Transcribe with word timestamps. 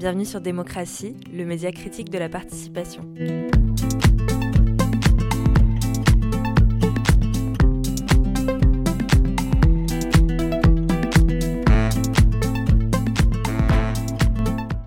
Bienvenue 0.00 0.24
sur 0.24 0.40
Démocratie, 0.40 1.14
le 1.30 1.44
média 1.44 1.70
critique 1.72 2.08
de 2.08 2.16
la 2.16 2.30
participation. 2.30 3.02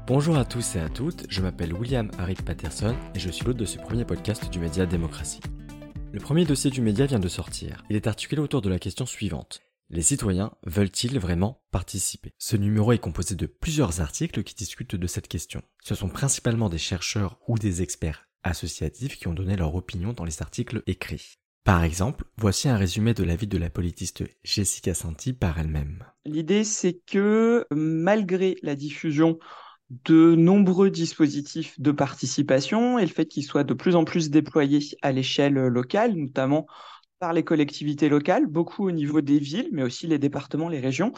Bonjour 0.08 0.36
à 0.36 0.46
tous 0.46 0.78
et 0.78 0.80
à 0.80 0.90
toutes, 0.90 1.28
je 1.30 1.42
m'appelle 1.44 1.76
William 1.76 2.10
Harry 2.18 2.34
Patterson 2.34 2.96
et 3.14 3.20
je 3.20 3.30
suis 3.30 3.46
l'hôte 3.46 3.58
de 3.58 3.66
ce 3.66 3.78
premier 3.78 4.06
podcast 4.06 4.50
du 4.50 4.58
média 4.58 4.88
Démocratie. 4.88 5.42
Le 6.12 6.20
premier 6.20 6.44
dossier 6.44 6.72
du 6.72 6.82
média 6.82 7.06
vient 7.06 7.20
de 7.20 7.28
sortir. 7.28 7.84
Il 7.92 7.96
est 7.96 8.08
articulé 8.08 8.42
autour 8.42 8.64
de 8.64 8.70
la 8.70 8.80
question 8.80 9.06
suivante. 9.06 9.62
Les 9.90 10.02
citoyens 10.02 10.54
veulent-ils 10.66 11.20
vraiment 11.20 11.62
participer? 11.72 12.34
Ce 12.38 12.56
numéro 12.56 12.92
est 12.94 13.00
composé 13.00 13.36
de 13.36 13.46
plusieurs 13.46 14.02
articles 14.02 14.44
qui 14.44 14.56
discutent 14.56 14.96
de 14.96 15.08
cette 15.08 15.28
question. 15.28 15.62
Ce 15.84 15.94
sont 15.94 16.10
principalement 16.10 16.70
des 16.70 16.78
chercheurs 16.78 17.40
ou 17.48 17.58
des 17.58 17.82
experts 17.82 18.28
associatifs 18.44 19.18
qui 19.18 19.28
ont 19.28 19.34
donné 19.34 19.56
leur 19.56 19.76
opinion 19.76 20.14
dans 20.14 20.26
les 20.26 20.42
articles 20.42 20.84
écrits. 20.88 21.38
Par 21.64 21.84
exemple, 21.84 22.26
voici 22.38 22.68
un 22.68 22.76
résumé 22.76 23.14
de 23.14 23.24
l'avis 23.24 23.48
de 23.48 23.58
la 23.58 23.70
politiste 23.70 24.24
Jessica 24.44 24.94
Santi 24.94 25.32
par 25.32 25.60
elle-même. 25.60 26.04
L'idée, 26.26 26.64
c'est 26.64 27.00
que 27.06 27.66
malgré 27.72 28.58
la 28.64 28.76
diffusion 28.76 29.40
de 29.90 30.36
nombreux 30.36 30.90
dispositifs 30.90 31.80
de 31.80 31.92
participation 31.92 33.00
et 33.00 33.04
le 33.04 33.12
fait 33.12 33.28
qu'ils 33.28 33.44
soient 33.44 33.64
de 33.64 33.74
plus 33.74 33.96
en 33.96 34.04
plus 34.06 34.30
déployés 34.30 34.80
à 35.02 35.12
l'échelle 35.12 35.54
locale, 35.54 36.16
notamment 36.16 36.66
par 37.24 37.32
les 37.32 37.46
collectivités 37.46 38.10
locales, 38.10 38.48
beaucoup 38.48 38.86
au 38.86 38.92
niveau 38.92 39.22
des 39.22 39.40
villes, 39.40 39.70
mais 39.72 39.82
aussi 39.82 40.08
les 40.08 40.20
départements, 40.20 40.68
les 40.68 40.82
régions, 40.82 41.14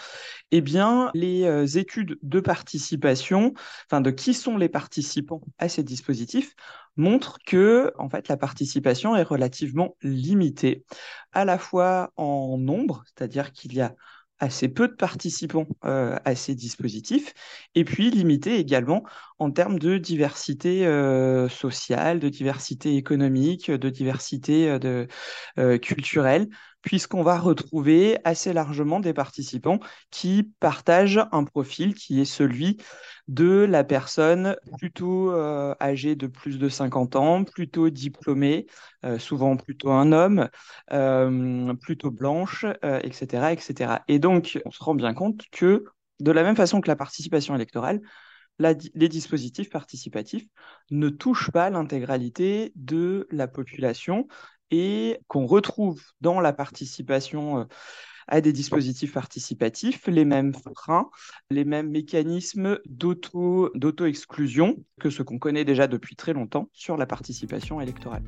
eh 0.52 0.62
bien, 0.62 1.09
les 1.16 1.45
euh, 1.45 1.66
études 1.66 2.20
de 2.22 2.40
participation, 2.40 3.56
enfin 3.88 4.02
de 4.02 4.12
qui 4.12 4.36
sont 4.36 4.56
les 4.56 4.70
participants 4.70 5.42
à 5.58 5.67
ces 5.67 5.81
dispositifs, 5.81 6.53
montrent 6.95 7.39
que, 7.44 7.92
en 7.97 8.08
fait, 8.08 8.28
la 8.28 8.38
participation 8.38 9.16
est 9.16 9.23
relativement 9.23 9.97
limitée, 10.03 10.86
à 11.31 11.44
la 11.44 11.58
fois 11.58 12.12
en 12.17 12.59
nombre, 12.59 13.03
c'est-à-dire 13.08 13.52
qu'il 13.52 13.73
y 13.73 13.81
a 13.81 13.95
assez 14.38 14.69
peu 14.69 14.88
de 14.88 14.94
participants 14.94 15.66
euh, 15.86 16.17
à 16.23 16.36
ces 16.36 16.53
dispositifs, 16.53 17.34
et 17.73 17.84
puis 17.84 18.12
limité 18.12 18.59
également 18.59 19.03
en 19.39 19.52
termes 19.52 19.80
de 19.80 19.97
diversité 19.97 20.86
euh, 20.86 21.50
sociale, 21.50 22.19
de 22.19 22.30
diversité 22.30 22.95
économique, 22.95 23.69
de 23.69 23.89
diversité 23.89 24.69
euh, 24.69 24.80
de, 25.58 25.78
culturelle, 25.78 26.47
puisqu'on 26.81 27.23
va 27.23 27.39
retrouver 27.39 28.17
assez 28.23 28.53
largement 28.53 29.00
des 29.00 29.13
participants 29.13 29.80
qui 30.11 30.52
partagent 30.59 31.22
un 31.31 31.44
profil 31.44 31.95
qui 31.95 32.22
est 32.22 32.25
celui 32.25 32.78
de 33.28 33.66
la 33.67 33.83
personne 33.83 34.56
plutôt 34.78 35.31
euh, 35.31 35.73
âgée 35.81 36.16
de 36.16 36.28
plus 36.28 36.59
de 36.59 36.69
50 36.69 37.16
ans, 37.16 37.44
plutôt 37.44 37.89
diplômée, 37.89 38.67
euh, 39.03 39.17
souvent 39.17 39.58
plutôt 39.58 39.91
un 39.91 40.11
homme, 40.11 40.50
euh, 40.91 41.73
plutôt 41.73 42.11
blanche, 42.11 42.66
etc., 42.83 43.52
etc. 43.52 44.03
Et 44.08 44.19
donc, 44.19 44.59
on 44.66 44.72
se 44.72 44.83
rend 44.83 44.95
bien 44.95 45.13
compte 45.13 45.41
que 45.52 45.86
de 46.19 46.31
la 46.31 46.44
même 46.44 46.56
façon 46.56 46.81
que 46.81 46.88
la 46.88 46.95
participation 46.95 47.56
électorale, 47.56 48.00
les 48.59 49.09
dispositifs 49.09 49.70
participatifs 49.70 50.48
ne 50.92 51.09
touchent 51.09 51.52
pas 51.52 51.70
l'intégralité 51.70 52.72
de 52.75 53.28
la 53.31 53.47
population 53.47 54.28
et 54.72 55.20
qu'on 55.28 55.45
retrouve 55.45 56.02
dans 56.22 56.39
la 56.39 56.53
participation 56.53 57.59
euh, 57.59 57.64
à 58.28 58.42
des 58.42 58.53
dispositifs 58.53 59.14
participatifs 59.14 60.08
les 60.08 60.25
mêmes 60.25 60.53
freins, 60.75 61.09
les 61.50 61.64
mêmes 61.66 61.92
mécanismes 61.92 62.80
d'auto-exclusion 62.86 64.78
que 65.00 65.09
ce 65.12 65.22
qu'on 65.22 65.38
connaît 65.38 65.66
déjà 65.66 65.88
depuis 65.88 66.16
très 66.16 66.34
longtemps 66.34 66.69
sur 66.73 66.97
la 66.97 67.06
participation 67.06 67.79
électorale. 67.81 68.24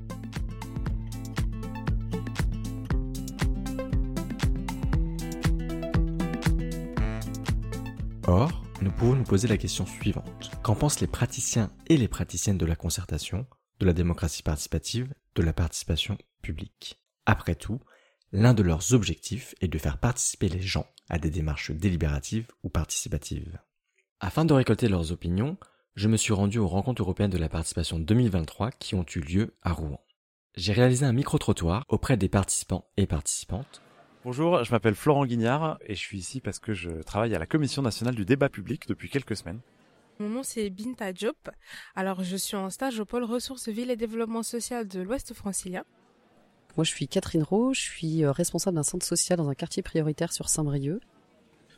Or, 8.27 8.66
nous 8.81 8.91
pouvons 8.91 9.15
nous 9.15 9.23
poser 9.23 9.47
la 9.47 9.57
question 9.57 9.85
suivante. 9.85 10.51
Qu'en 10.61 10.75
pensent 10.75 10.99
les 10.99 11.07
praticiens 11.07 11.71
et 11.87 11.97
les 11.97 12.07
praticiennes 12.07 12.57
de 12.57 12.65
la 12.65 12.75
concertation, 12.75 13.47
de 13.79 13.85
la 13.85 13.93
démocratie 13.93 14.43
participative, 14.43 15.13
de 15.35 15.41
la 15.41 15.53
participation 15.53 16.17
publique? 16.41 17.01
Après 17.25 17.55
tout, 17.55 17.79
l'un 18.31 18.53
de 18.53 18.63
leurs 18.63 18.93
objectifs 18.93 19.55
est 19.61 19.67
de 19.67 19.77
faire 19.77 19.97
participer 19.97 20.49
les 20.49 20.61
gens 20.61 20.85
à 21.09 21.17
des 21.17 21.29
démarches 21.29 21.71
délibératives 21.71 22.51
ou 22.63 22.69
participatives. 22.69 23.59
Afin 24.19 24.45
de 24.45 24.53
récolter 24.53 24.89
leurs 24.89 25.11
opinions, 25.11 25.57
je 25.95 26.07
me 26.07 26.17
suis 26.17 26.33
rendu 26.33 26.59
aux 26.59 26.67
rencontres 26.67 27.01
européennes 27.01 27.31
de 27.31 27.37
la 27.37 27.49
participation 27.49 27.99
2023 27.99 28.71
qui 28.71 28.95
ont 28.95 29.05
eu 29.15 29.19
lieu 29.19 29.55
à 29.63 29.73
Rouen. 29.73 30.03
J'ai 30.55 30.73
réalisé 30.73 31.05
un 31.05 31.13
micro-trottoir 31.13 31.83
auprès 31.87 32.17
des 32.17 32.29
participants 32.29 32.89
et 32.97 33.07
participantes 33.07 33.81
Bonjour, 34.27 34.61
je 34.65 34.73
m'appelle 34.73 34.93
Florent 34.93 35.25
Guignard 35.25 35.79
et 35.85 35.95
je 35.95 36.01
suis 36.01 36.17
ici 36.17 36.41
parce 36.41 36.59
que 36.59 36.73
je 36.73 36.89
travaille 37.03 37.33
à 37.33 37.39
la 37.39 37.45
Commission 37.45 37.81
nationale 37.81 38.13
du 38.13 38.25
débat 38.25 38.49
public 38.49 38.85
depuis 38.85 39.07
quelques 39.07 39.37
semaines. 39.37 39.61
Mon 40.19 40.27
nom 40.27 40.43
c'est 40.43 40.69
Binta 40.69 41.13
Diop. 41.13 41.49
Alors 41.95 42.25
je 42.25 42.35
suis 42.35 42.57
en 42.57 42.69
stage 42.69 42.99
au 42.99 43.05
pôle 43.05 43.23
ressources 43.23 43.69
ville 43.69 43.89
et 43.89 43.95
développement 43.95 44.43
social 44.43 44.85
de 44.85 44.99
l'Ouest 44.99 45.33
francilien. 45.33 45.85
Moi 46.75 46.83
je 46.83 46.89
suis 46.89 47.07
Catherine 47.07 47.41
Rowe, 47.41 47.73
je 47.73 47.79
suis 47.79 48.25
euh, 48.25 48.33
responsable 48.33 48.75
d'un 48.75 48.83
centre 48.83 49.05
social 49.05 49.37
dans 49.37 49.47
un 49.47 49.55
quartier 49.55 49.81
prioritaire 49.81 50.33
sur 50.33 50.49
Saint-Brieuc. 50.49 50.99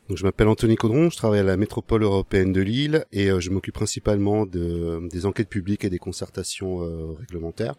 Donc 0.08 0.18
je 0.18 0.24
m'appelle 0.24 0.48
Anthony 0.48 0.74
Caudron, 0.74 1.08
je 1.08 1.16
travaille 1.16 1.38
à 1.38 1.44
la 1.44 1.56
métropole 1.56 2.02
européenne 2.02 2.52
de 2.52 2.62
Lille 2.62 3.04
et 3.12 3.30
euh, 3.30 3.38
je 3.38 3.50
m'occupe 3.50 3.74
principalement 3.74 4.44
de, 4.44 5.08
des 5.08 5.24
enquêtes 5.24 5.50
publiques 5.50 5.84
et 5.84 5.88
des 5.88 6.00
concertations 6.00 6.82
euh, 6.82 7.12
réglementaires. 7.12 7.76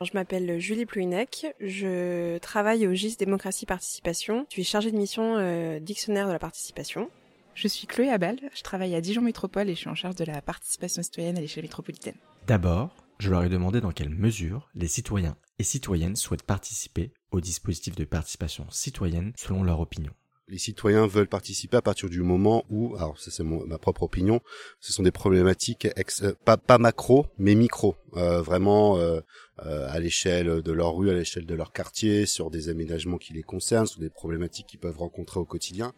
Je 0.00 0.12
m'appelle 0.14 0.60
Julie 0.60 0.86
Plouinec, 0.86 1.46
je 1.60 2.38
travaille 2.38 2.86
au 2.86 2.94
GIS 2.94 3.16
Démocratie 3.16 3.66
Participation, 3.66 4.46
je 4.48 4.54
suis 4.54 4.64
chargée 4.64 4.92
de 4.92 4.96
mission 4.96 5.36
euh, 5.38 5.80
dictionnaire 5.80 6.28
de 6.28 6.32
la 6.32 6.38
participation. 6.38 7.10
Je 7.54 7.66
suis 7.66 7.88
Chloé 7.88 8.08
Abel, 8.08 8.38
je 8.54 8.62
travaille 8.62 8.94
à 8.94 9.00
Dijon 9.00 9.22
Métropole 9.22 9.68
et 9.68 9.74
je 9.74 9.80
suis 9.80 9.88
en 9.88 9.96
charge 9.96 10.14
de 10.14 10.24
la 10.24 10.40
participation 10.40 11.02
citoyenne 11.02 11.36
à 11.36 11.40
l'échelle 11.40 11.64
métropolitaine. 11.64 12.14
D'abord, 12.46 12.94
je 13.18 13.30
leur 13.30 13.42
ai 13.42 13.48
demandé 13.48 13.80
dans 13.80 13.90
quelle 13.90 14.10
mesure 14.10 14.70
les 14.76 14.86
citoyens 14.86 15.36
et 15.58 15.64
citoyennes 15.64 16.14
souhaitent 16.14 16.44
participer 16.44 17.12
au 17.32 17.40
dispositif 17.40 17.96
de 17.96 18.04
participation 18.04 18.66
citoyenne 18.70 19.32
selon 19.34 19.64
leur 19.64 19.80
opinion 19.80 20.12
les 20.48 20.58
citoyens 20.58 21.06
veulent 21.06 21.28
participer 21.28 21.76
à 21.76 21.82
partir 21.82 22.08
du 22.08 22.22
moment 22.22 22.64
où, 22.70 22.96
alors 22.96 23.18
ça 23.18 23.30
c'est 23.30 23.44
ma 23.44 23.78
propre 23.78 24.02
opinion, 24.02 24.40
ce 24.80 24.92
sont 24.92 25.02
des 25.02 25.10
problématiques 25.10 25.88
ex, 25.96 26.22
euh, 26.22 26.36
pas, 26.44 26.56
pas 26.56 26.78
macro 26.78 27.26
mais 27.38 27.54
micro, 27.54 27.96
euh, 28.16 28.40
vraiment 28.40 28.98
euh, 28.98 29.20
à 29.56 29.98
l'échelle 29.98 30.62
de 30.62 30.72
leur 30.72 30.94
rue, 30.94 31.10
à 31.10 31.14
l'échelle 31.14 31.46
de 31.46 31.54
leur 31.54 31.72
quartier, 31.72 32.26
sur 32.26 32.50
des 32.50 32.68
aménagements 32.68 33.18
qui 33.18 33.32
les 33.32 33.42
concernent, 33.42 33.86
sur 33.86 34.00
des 34.00 34.10
problématiques 34.10 34.66
qu'ils 34.66 34.80
peuvent 34.80 34.98
rencontrer 34.98 35.40
au 35.40 35.44
quotidien. 35.44 35.92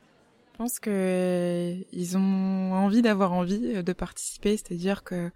Je 0.52 0.58
pense 0.58 0.78
que 0.78 1.74
ils 1.92 2.16
ont 2.16 2.72
envie 2.74 3.02
d'avoir 3.02 3.32
envie 3.32 3.82
de 3.82 3.92
participer, 3.92 4.56
c'est-à-dire 4.56 5.04
que 5.04 5.30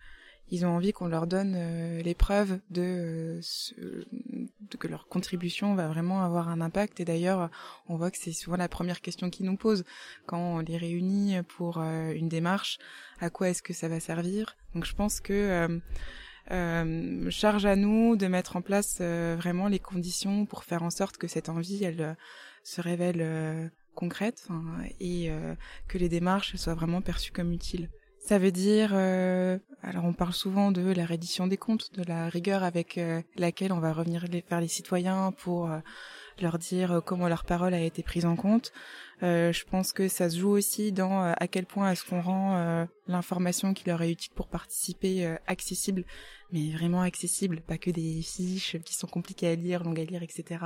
ils 0.50 0.64
ont 0.66 0.70
envie 0.70 0.92
qu'on 0.92 1.08
leur 1.08 1.26
donne 1.26 1.54
euh, 1.56 2.02
les 2.02 2.14
preuves 2.14 2.58
de, 2.70 3.40
de, 3.78 4.43
que 4.78 4.88
leur 4.88 5.08
contribution 5.08 5.74
va 5.74 5.88
vraiment 5.88 6.22
avoir 6.22 6.48
un 6.48 6.60
impact. 6.60 7.00
Et 7.00 7.04
d'ailleurs, 7.04 7.50
on 7.88 7.96
voit 7.96 8.10
que 8.10 8.18
c'est 8.18 8.32
souvent 8.32 8.56
la 8.56 8.68
première 8.68 9.00
question 9.00 9.30
qu'ils 9.30 9.46
nous 9.46 9.56
posent 9.56 9.84
quand 10.26 10.38
on 10.38 10.58
les 10.60 10.76
réunit 10.76 11.42
pour 11.56 11.78
euh, 11.78 12.12
une 12.12 12.28
démarche. 12.28 12.78
À 13.20 13.30
quoi 13.30 13.48
est-ce 13.48 13.62
que 13.62 13.72
ça 13.72 13.88
va 13.88 14.00
servir? 14.00 14.56
Donc, 14.74 14.84
je 14.84 14.94
pense 14.94 15.20
que 15.20 15.32
euh, 15.32 15.78
euh, 16.50 17.30
charge 17.30 17.66
à 17.66 17.76
nous 17.76 18.16
de 18.16 18.26
mettre 18.26 18.56
en 18.56 18.62
place 18.62 19.00
vraiment 19.00 19.68
les 19.68 19.78
conditions 19.78 20.46
pour 20.46 20.64
faire 20.64 20.82
en 20.82 20.90
sorte 20.90 21.16
que 21.16 21.28
cette 21.28 21.48
envie, 21.48 21.84
elle 21.84 22.16
se 22.62 22.80
révèle 22.80 23.70
concrète 23.94 24.48
et 25.00 25.30
que 25.88 25.98
les 25.98 26.08
démarches 26.08 26.56
soient 26.56 26.74
vraiment 26.74 27.00
perçues 27.00 27.32
comme 27.32 27.52
utiles. 27.52 27.88
Ça 28.26 28.38
veut 28.38 28.52
dire, 28.52 28.92
euh, 28.94 29.58
alors 29.82 30.06
on 30.06 30.14
parle 30.14 30.32
souvent 30.32 30.72
de 30.72 30.80
la 30.80 31.04
reddition 31.04 31.46
des 31.46 31.58
comptes, 31.58 31.94
de 31.94 32.02
la 32.08 32.30
rigueur 32.30 32.62
avec 32.62 32.96
euh, 32.96 33.20
laquelle 33.36 33.70
on 33.70 33.80
va 33.80 33.92
revenir 33.92 34.24
vers 34.48 34.62
les 34.62 34.68
citoyens 34.68 35.30
pour 35.32 35.70
euh, 35.70 35.80
leur 36.40 36.58
dire 36.58 37.02
comment 37.04 37.28
leur 37.28 37.44
parole 37.44 37.74
a 37.74 37.80
été 37.82 38.02
prise 38.02 38.24
en 38.24 38.34
compte. 38.34 38.72
je 39.20 39.64
pense 39.64 39.92
que 39.92 40.08
ça 40.08 40.30
se 40.30 40.38
joue 40.38 40.52
aussi 40.52 40.90
dans 40.90 41.20
à 41.20 41.46
quel 41.48 41.66
point 41.66 41.92
est-ce 41.92 42.04
qu'on 42.04 42.22
rend 42.22 42.88
l'information 43.06 43.72
qui 43.72 43.86
leur 43.86 44.02
est 44.02 44.10
utile 44.10 44.32
pour 44.34 44.48
participer 44.48 45.36
accessible, 45.46 46.04
mais 46.50 46.72
vraiment 46.72 47.02
accessible, 47.02 47.60
pas 47.60 47.78
que 47.78 47.90
des 47.90 48.20
fiches 48.22 48.78
qui 48.84 48.94
sont 48.94 49.06
compliquées 49.06 49.48
à 49.48 49.54
lire, 49.54 49.84
longues 49.84 50.00
à 50.00 50.04
lire, 50.04 50.24
etc. 50.24 50.64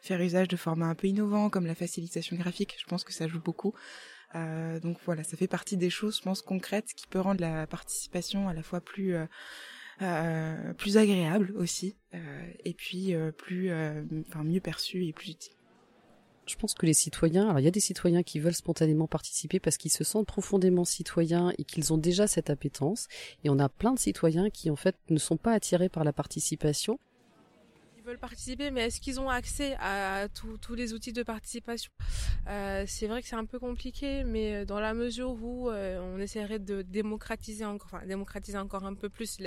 Faire 0.00 0.22
usage 0.22 0.48
de 0.48 0.56
formats 0.56 0.86
un 0.86 0.94
peu 0.94 1.08
innovants 1.08 1.50
comme 1.50 1.66
la 1.66 1.74
facilitation 1.74 2.36
graphique, 2.36 2.76
je 2.78 2.86
pense 2.86 3.04
que 3.04 3.12
ça 3.12 3.28
joue 3.28 3.42
beaucoup. 3.42 3.74
Euh, 4.34 4.78
donc 4.80 4.98
voilà, 5.04 5.24
ça 5.24 5.36
fait 5.36 5.48
partie 5.48 5.76
des 5.76 5.90
choses, 5.90 6.18
je 6.18 6.22
pense, 6.22 6.42
concrètes 6.42 6.92
qui 6.94 7.06
peut 7.06 7.20
rendre 7.20 7.40
la 7.40 7.66
participation 7.66 8.48
à 8.48 8.54
la 8.54 8.62
fois 8.62 8.80
plus 8.80 9.14
euh, 9.14 9.26
euh 10.02 10.72
plus 10.74 10.96
agréable 10.96 11.52
aussi, 11.56 11.96
et 12.64 12.74
puis 12.74 13.14
plus, 13.36 13.70
enfin 14.28 14.44
mieux 14.44 14.60
perçue 14.60 15.04
et 15.04 15.12
plus 15.12 15.30
utile. 15.30 15.54
Je 16.46 16.56
pense 16.56 16.74
que 16.74 16.84
les 16.84 16.94
citoyens, 16.94 17.44
alors 17.44 17.60
il 17.60 17.64
y 17.64 17.68
a 17.68 17.70
des 17.70 17.78
citoyens 17.78 18.24
qui 18.24 18.40
veulent 18.40 18.54
spontanément 18.54 19.06
participer 19.06 19.60
parce 19.60 19.76
qu'ils 19.76 19.92
se 19.92 20.02
sentent 20.02 20.26
profondément 20.26 20.84
citoyens 20.84 21.52
et 21.58 21.64
qu'ils 21.64 21.92
ont 21.92 21.98
déjà 21.98 22.26
cette 22.26 22.50
appétence. 22.50 23.06
Et 23.44 23.50
on 23.50 23.58
a 23.60 23.68
plein 23.68 23.92
de 23.92 24.00
citoyens 24.00 24.50
qui 24.50 24.68
en 24.68 24.74
fait 24.74 24.96
ne 25.10 25.18
sont 25.18 25.36
pas 25.36 25.52
attirés 25.52 25.88
par 25.88 26.02
la 26.02 26.12
participation 26.12 26.98
veulent 28.10 28.18
participer, 28.18 28.70
mais 28.70 28.86
est-ce 28.86 29.00
qu'ils 29.00 29.20
ont 29.20 29.30
accès 29.30 29.76
à 29.80 30.26
tous 30.28 30.74
les 30.74 30.92
outils 30.92 31.12
de 31.12 31.22
participation? 31.22 31.92
Euh, 32.48 32.84
C'est 32.86 33.06
vrai 33.06 33.22
que 33.22 33.28
c'est 33.28 33.36
un 33.36 33.44
peu 33.44 33.58
compliqué, 33.58 34.24
mais 34.24 34.66
dans 34.66 34.80
la 34.80 34.94
mesure 34.94 35.30
où 35.42 35.70
euh, 35.70 36.00
on 36.00 36.18
essaierait 36.18 36.58
de 36.58 36.82
démocratiser 36.82 37.64
encore, 37.64 38.00
démocratiser 38.06 38.58
encore 38.58 38.84
un 38.84 38.94
peu 38.94 39.08
plus 39.08 39.38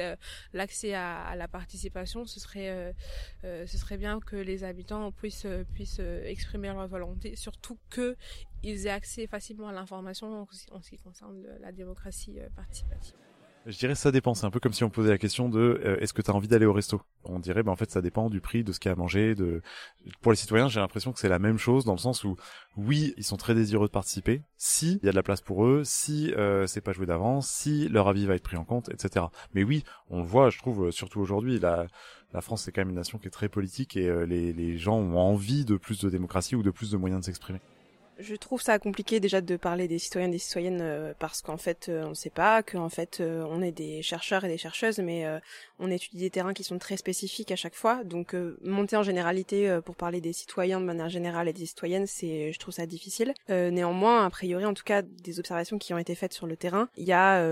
l'accès 0.53 0.93
à, 0.93 1.35
la 1.35 1.47
participation, 1.47 2.25
ce 2.25 2.39
serait, 2.39 2.69
euh, 2.69 2.93
euh, 3.43 3.67
ce 3.67 3.77
serait 3.77 3.97
bien 3.97 4.19
que 4.19 4.37
les 4.37 4.63
habitants 4.63 5.11
puissent, 5.11 5.47
puissent 5.73 6.01
exprimer 6.25 6.69
leur 6.69 6.87
volonté, 6.87 7.35
surtout 7.35 7.77
qu'ils 7.93 8.87
aient 8.87 8.89
accès 8.89 9.27
facilement 9.27 9.67
à 9.67 9.73
l'information 9.73 10.47
en 10.71 10.81
ce 10.81 10.89
qui 10.89 10.97
concerne 10.99 11.45
la 11.59 11.71
démocratie 11.71 12.39
participative. 12.55 13.15
Je 13.65 13.77
dirais 13.77 13.95
ça 13.95 14.11
dépend. 14.11 14.33
C'est 14.33 14.45
un 14.45 14.51
peu 14.51 14.59
comme 14.59 14.73
si 14.73 14.83
on 14.83 14.89
posait 14.89 15.09
la 15.09 15.17
question 15.17 15.47
de 15.47 15.81
euh, 15.85 15.97
est-ce 16.01 16.11
que 16.11 16.21
tu 16.21 16.29
as 16.29 16.33
envie 16.33 16.49
d'aller 16.49 16.65
au 16.65 16.73
resto? 16.73 17.01
On 17.23 17.39
dirait 17.39 17.63
ben 17.63 17.71
en 17.71 17.77
fait 17.77 17.89
ça 17.89 18.01
dépend 18.01 18.29
du 18.29 18.41
prix, 18.41 18.63
de 18.63 18.73
ce 18.73 18.79
qu'il 18.79 18.89
y 18.89 18.91
a 18.91 18.93
à 18.93 18.97
manger. 18.97 19.35
De... 19.35 19.61
Pour 20.21 20.33
les 20.33 20.35
citoyens, 20.35 20.67
j'ai 20.67 20.81
l'impression 20.81 21.13
que 21.13 21.19
c'est 21.19 21.29
la 21.29 21.39
même 21.39 21.57
chose 21.57 21.85
dans 21.85 21.93
le 21.93 21.97
sens 21.97 22.25
où 22.25 22.35
oui, 22.75 23.13
ils 23.17 23.23
sont 23.23 23.37
très 23.37 23.55
désireux 23.55 23.87
de 23.87 23.91
participer, 23.91 24.41
si 24.57 24.99
il 25.01 25.05
y 25.05 25.09
a 25.09 25.11
de 25.11 25.15
la 25.15 25.23
place 25.23 25.39
pour 25.39 25.65
eux, 25.65 25.83
si 25.85 26.33
euh, 26.33 26.67
c'est 26.67 26.81
pas 26.81 26.91
joué 26.91 27.05
d'avance, 27.05 27.47
si 27.47 27.87
leur 27.87 28.09
avis 28.09 28.25
va 28.25 28.35
être 28.35 28.43
pris 28.43 28.57
en 28.57 28.65
compte, 28.65 28.89
etc. 28.89 29.27
Mais 29.53 29.63
oui, 29.63 29.83
on 30.09 30.19
le 30.19 30.27
voit, 30.27 30.49
je 30.49 30.57
trouve, 30.57 30.91
surtout 30.91 31.21
aujourd'hui, 31.21 31.57
la, 31.59 31.87
la 32.33 32.41
France 32.41 32.63
c'est 32.63 32.73
quand 32.73 32.81
même 32.81 32.89
une 32.89 32.95
nation 32.95 33.17
qui 33.17 33.27
est 33.27 33.31
très 33.31 33.47
politique 33.47 33.95
et 33.95 34.09
euh, 34.09 34.25
les, 34.25 34.51
les 34.51 34.77
gens 34.77 34.97
ont 34.97 35.17
envie 35.17 35.63
de 35.63 35.77
plus 35.77 36.01
de 36.01 36.09
démocratie 36.09 36.55
ou 36.55 36.63
de 36.63 36.71
plus 36.71 36.91
de 36.91 36.97
moyens 36.97 37.21
de 37.21 37.25
s'exprimer. 37.25 37.59
Je 38.19 38.35
trouve 38.35 38.61
ça 38.61 38.77
compliqué 38.77 39.19
déjà 39.19 39.41
de 39.41 39.55
parler 39.57 39.87
des 39.87 39.97
citoyens 39.97 40.27
et 40.27 40.31
des 40.31 40.37
citoyennes 40.37 40.81
euh, 40.81 41.13
parce 41.17 41.41
qu'en 41.41 41.57
fait 41.57 41.89
euh, 41.89 42.05
on 42.05 42.09
ne 42.09 42.13
sait 42.13 42.29
pas, 42.29 42.61
qu'en 42.61 42.89
fait 42.89 43.19
euh, 43.19 43.43
on 43.49 43.61
est 43.61 43.71
des 43.71 44.01
chercheurs 44.03 44.45
et 44.45 44.47
des 44.47 44.57
chercheuses, 44.57 44.99
mais 44.99 45.25
on 45.79 45.89
étudie 45.89 46.17
des 46.17 46.29
terrains 46.29 46.53
qui 46.53 46.63
sont 46.63 46.77
très 46.77 46.97
spécifiques 46.97 47.51
à 47.51 47.55
chaque 47.55 47.75
fois. 47.75 48.03
Donc 48.03 48.35
monter 48.61 48.95
en 48.95 49.03
généralité 49.03 49.79
pour 49.85 49.95
parler 49.95 50.21
des 50.21 50.33
citoyens 50.33 50.79
de 50.79 50.85
manière 50.85 51.09
générale 51.09 51.47
et 51.47 51.53
des 51.53 51.65
citoyennes, 51.65 52.07
c'est, 52.07 52.51
je 52.51 52.59
trouve 52.59 52.73
ça 52.73 52.85
difficile. 52.85 53.33
néanmoins, 53.49 54.25
a 54.25 54.29
priori, 54.29 54.65
en 54.65 54.73
tout 54.73 54.83
cas, 54.83 55.01
des 55.01 55.39
observations 55.39 55.77
qui 55.77 55.93
ont 55.93 55.97
été 55.97 56.15
faites 56.15 56.33
sur 56.33 56.47
le 56.47 56.55
terrain, 56.55 56.89
il 56.97 57.05
y 57.05 57.13
a 57.13 57.43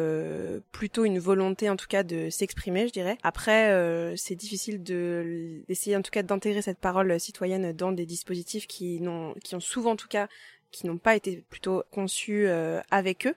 plutôt 0.71 1.05
une 1.05 1.19
volonté 1.19 1.69
en 1.69 1.75
tout 1.75 1.87
cas 1.87 2.03
de 2.03 2.29
s'exprimer, 2.29 2.87
je 2.87 2.93
dirais. 2.93 3.17
Après, 3.23 4.15
c'est 4.15 4.35
difficile 4.35 4.83
de 4.83 5.63
d'essayer 5.67 5.95
en 5.95 6.01
tout 6.01 6.11
cas 6.11 6.23
d'intégrer 6.23 6.61
cette 6.61 6.79
parole 6.79 7.19
citoyenne 7.19 7.73
dans 7.73 7.91
des 7.91 8.05
dispositifs 8.05 8.67
qui 8.67 9.01
n'ont, 9.01 9.33
qui 9.43 9.55
ont 9.55 9.59
souvent 9.59 9.91
en 9.91 9.95
tout 9.95 10.07
cas 10.07 10.27
qui 10.71 10.87
n'ont 10.87 10.97
pas 10.97 11.15
été 11.15 11.43
plutôt 11.49 11.83
conçus 11.91 12.47
euh, 12.47 12.81
avec 12.89 13.27
eux. 13.27 13.35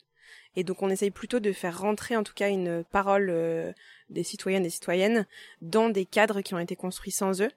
Et 0.57 0.65
donc 0.65 0.83
on 0.83 0.89
essaye 0.89 1.11
plutôt 1.11 1.41
de 1.41 1.53
faire 1.53 1.81
rentrer 1.81 2.17
en 2.17 2.23
tout 2.23 2.35
cas 2.35 2.49
une 2.49 2.85
parole 2.85 3.29
euh, 3.29 3.73
des 4.09 4.23
citoyennes 4.23 4.63
et 4.63 4.67
des 4.67 4.71
citoyennes 4.71 5.27
dans 5.61 5.89
des 5.89 6.07
cadres 6.07 6.41
qui 6.43 6.55
ont 6.55 6.59
été 6.59 6.77
construits 6.77 7.11
sans 7.11 7.43
eux. 7.43 7.51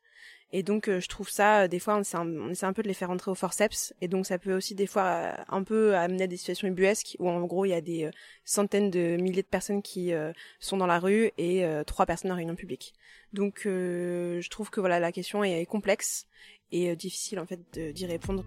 Et 0.51 0.63
donc 0.63 0.87
euh, 0.87 0.99
je 0.99 1.07
trouve 1.07 1.29
ça 1.29 1.67
des 1.67 1.77
fois 1.77 1.95
on 1.97 2.49
essaie, 2.49 2.65
un, 2.65 2.73
peu 2.73 2.81
de 2.81 2.87
les 2.87 2.93
faire 2.93 3.09
rentrer 3.09 3.29
au 3.29 3.35
forceps 3.35 3.93
et 4.01 4.07
donc 4.07 4.25
ça 4.25 4.39
peut 4.39 4.55
aussi 4.55 4.75
des 4.75 4.87
fois 4.87 5.33
un 5.49 5.61
peu 5.61 5.95
amener 5.95 6.23
à 6.23 6.27
des 6.27 6.37
situations 6.37 6.67
ubuesques 6.67 7.17
où 7.19 7.29
en 7.29 7.45
gros 7.45 7.65
il 7.65 7.69
y 7.69 7.73
a 7.73 7.81
des 7.81 8.09
centaines 8.45 8.89
de 8.89 9.17
milliers 9.17 9.43
de 9.43 9.47
personnes 9.47 9.81
qui 9.81 10.13
sont 10.59 10.77
dans 10.77 10.87
la 10.87 10.99
rue 10.99 11.31
et 11.37 11.65
trois 11.85 12.05
personnes 12.05 12.31
en 12.31 12.35
réunion 12.35 12.55
publique. 12.55 12.93
Donc 13.33 13.63
je 13.65 14.49
trouve 14.49 14.69
que 14.69 14.79
voilà 14.79 15.01
la 15.01 15.11
question 15.11 15.43
est, 15.43 15.65
complexe 15.65 16.27
et 16.71 16.95
difficile 16.95 17.39
en 17.39 17.45
fait 17.45 17.59
d'y 17.93 18.05
répondre. 18.05 18.45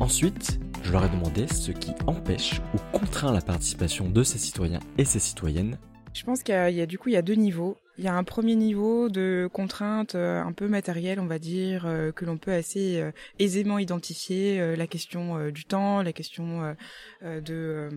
Ensuite, 0.00 0.58
je 0.82 0.92
leur 0.92 1.04
ai 1.04 1.10
demandé 1.10 1.46
ce 1.46 1.72
qui 1.72 1.92
empêche 2.06 2.62
ou 2.74 2.78
contraint 2.98 3.34
la 3.34 3.42
participation 3.42 4.08
de 4.08 4.22
ces 4.22 4.38
citoyens 4.38 4.80
et 4.96 5.04
ces 5.04 5.18
citoyennes. 5.18 5.76
Je 6.14 6.24
pense 6.24 6.42
qu'il 6.42 6.54
y, 6.54 6.80
a 6.80 6.86
du 6.86 6.98
coup 6.98 7.10
il 7.10 7.12
y 7.12 7.18
a 7.18 7.22
deux 7.22 7.34
niveaux. 7.34 7.76
Il 7.98 8.04
y 8.04 8.08
a 8.08 8.14
un 8.14 8.24
premier 8.24 8.56
niveau 8.56 9.10
de 9.10 9.46
contrainte 9.52 10.14
euh, 10.14 10.42
un 10.42 10.52
peu 10.52 10.68
matérielle, 10.68 11.20
on 11.20 11.26
va 11.26 11.38
dire, 11.38 11.84
euh, 11.84 12.12
que 12.12 12.24
l'on 12.24 12.38
peut 12.38 12.50
assez 12.50 12.98
euh, 12.98 13.12
aisément 13.38 13.78
identifier, 13.78 14.74
la 14.74 14.86
question 14.86 15.50
du 15.50 15.66
temps, 15.66 16.02
la 16.02 16.14
question 16.14 16.74
de 17.22 17.88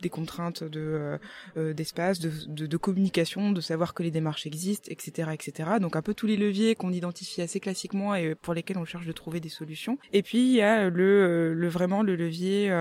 des 0.00 0.08
contraintes 0.08 0.64
de 0.64 0.80
euh, 0.80 1.18
euh, 1.56 1.72
d'espace, 1.74 2.18
de, 2.18 2.30
de, 2.46 2.66
de, 2.66 2.76
communication, 2.76 3.52
de 3.52 3.60
savoir 3.60 3.94
que 3.94 4.02
les 4.02 4.10
démarches 4.10 4.46
existent, 4.46 4.88
etc., 4.90 5.30
etc. 5.32 5.70
Donc 5.80 5.96
un 5.96 6.02
peu 6.02 6.14
tous 6.14 6.26
les 6.26 6.36
leviers 6.36 6.74
qu'on 6.74 6.92
identifie 6.92 7.42
assez 7.42 7.60
classiquement 7.60 8.14
et 8.14 8.34
pour 8.34 8.54
lesquels 8.54 8.78
on 8.78 8.84
cherche 8.84 9.06
de 9.06 9.12
trouver 9.12 9.40
des 9.40 9.48
solutions. 9.48 9.98
Et 10.12 10.22
puis 10.22 10.38
il 10.38 10.52
y 10.52 10.62
a 10.62 10.88
le, 10.88 11.04
euh, 11.04 11.54
le 11.54 11.68
vraiment 11.68 12.02
le 12.02 12.16
levier 12.16 12.72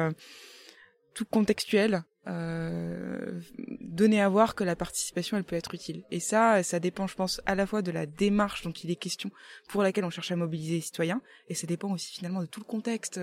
tout 1.13 1.25
contextuel 1.25 2.03
euh, 2.27 3.39
donner 3.81 4.21
à 4.21 4.29
voir 4.29 4.55
que 4.55 4.63
la 4.63 4.75
participation 4.75 5.37
elle 5.37 5.43
peut 5.43 5.55
être 5.55 5.73
utile. 5.73 6.03
Et 6.11 6.19
ça, 6.19 6.63
ça 6.63 6.79
dépend, 6.79 7.07
je 7.07 7.15
pense, 7.15 7.41
à 7.45 7.55
la 7.55 7.65
fois 7.65 7.81
de 7.81 7.91
la 7.91 8.05
démarche 8.05 8.63
dont 8.63 8.71
il 8.71 8.91
est 8.91 8.95
question 8.95 9.31
pour 9.67 9.83
laquelle 9.83 10.05
on 10.05 10.09
cherche 10.09 10.31
à 10.31 10.35
mobiliser 10.35 10.75
les 10.75 10.81
citoyens, 10.81 11.21
et 11.49 11.53
ça 11.53 11.67
dépend 11.67 11.91
aussi 11.91 12.13
finalement 12.13 12.41
de 12.41 12.45
tout 12.45 12.59
le 12.59 12.65
contexte 12.65 13.19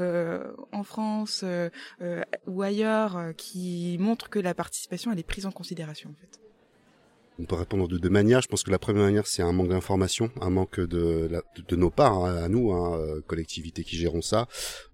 euh, 0.00 0.52
en 0.72 0.82
France 0.82 1.42
euh, 1.44 1.70
euh 2.00 2.22
ou 2.46 2.62
ailleurs 2.62 3.16
euh, 3.16 3.32
qui 3.32 3.96
montre 4.00 4.28
que 4.28 4.38
la 4.38 4.54
participation 4.54 5.12
elle 5.12 5.18
est 5.18 5.22
prise 5.22 5.46
en 5.46 5.52
considération 5.52 6.10
en 6.10 6.14
fait. 6.14 6.47
On 7.40 7.44
peut 7.44 7.54
répondre 7.54 7.86
de 7.86 7.98
deux 7.98 8.08
manières. 8.08 8.42
Je 8.42 8.48
pense 8.48 8.64
que 8.64 8.70
la 8.72 8.80
première 8.80 9.04
manière, 9.04 9.28
c'est 9.28 9.42
un 9.42 9.52
manque 9.52 9.68
d'information, 9.68 10.28
un 10.40 10.50
manque 10.50 10.80
de, 10.80 11.30
de, 11.68 11.76
nos 11.76 11.88
parts, 11.88 12.24
hein, 12.24 12.36
à 12.36 12.48
nous, 12.48 12.72
hein, 12.72 12.98
euh, 12.98 13.20
collectivités 13.20 13.84
qui 13.84 13.96
gérons 13.96 14.22
ça, 14.22 14.48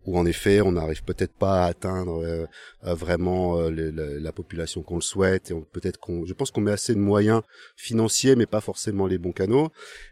où 0.04 0.18
en 0.18 0.26
effet, 0.26 0.60
on 0.60 0.72
n'arrive 0.72 1.02
peut-être 1.04 1.32
pas 1.32 1.64
à 1.64 1.68
atteindre 1.68 2.22
euh, 2.22 2.44
euh, 2.84 2.94
vraiment 2.94 3.58
la, 3.70 4.32
population 4.32 4.82
qu'on 4.82 4.96
le 4.96 5.00
souhaite. 5.00 5.52
Et 5.52 5.54
peut-être 5.72 5.98
qu'on, 5.98 6.26
je 6.26 6.34
pense 6.34 6.50
qu'on 6.50 6.60
met 6.60 6.70
assez 6.70 6.94
de 6.94 7.00
moyens 7.00 7.40
financiers, 7.76 8.36
mais 8.36 8.46
pas 8.46 8.60
forcément 8.60 9.06
les 9.06 9.16
bons 9.16 9.32
canaux. 9.32 9.70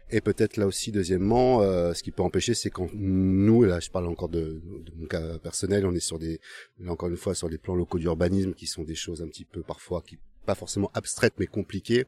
Et 0.09 0.19
peut-être 0.19 0.57
là 0.57 0.65
aussi, 0.65 0.91
deuxièmement, 0.91 1.61
ce 1.93 2.01
qui 2.01 2.11
peut 2.11 2.23
empêcher, 2.23 2.55
c'est 2.55 2.71
quand 2.71 2.89
nous, 2.93 3.63
là, 3.63 3.79
je 3.79 3.91
parle 3.91 4.07
encore 4.07 4.29
de, 4.29 4.59
de, 4.85 4.91
mon 4.95 5.05
cas 5.05 5.37
personnel, 5.37 5.85
on 5.85 5.93
est 5.93 5.99
sur 5.99 6.17
des, 6.17 6.39
là 6.79 6.91
encore 6.91 7.09
une 7.09 7.17
fois, 7.17 7.35
sur 7.35 7.49
des 7.49 7.59
plans 7.59 7.75
locaux 7.75 7.99
d'urbanisme 7.99 8.53
qui 8.53 8.65
sont 8.65 8.83
des 8.83 8.95
choses 8.95 9.21
un 9.21 9.27
petit 9.27 9.45
peu 9.45 9.61
parfois 9.61 10.01
qui 10.01 10.17
pas 10.45 10.55
forcément 10.55 10.91
abstraite 10.93 11.33
mais 11.37 11.47
compliquée. 11.47 12.05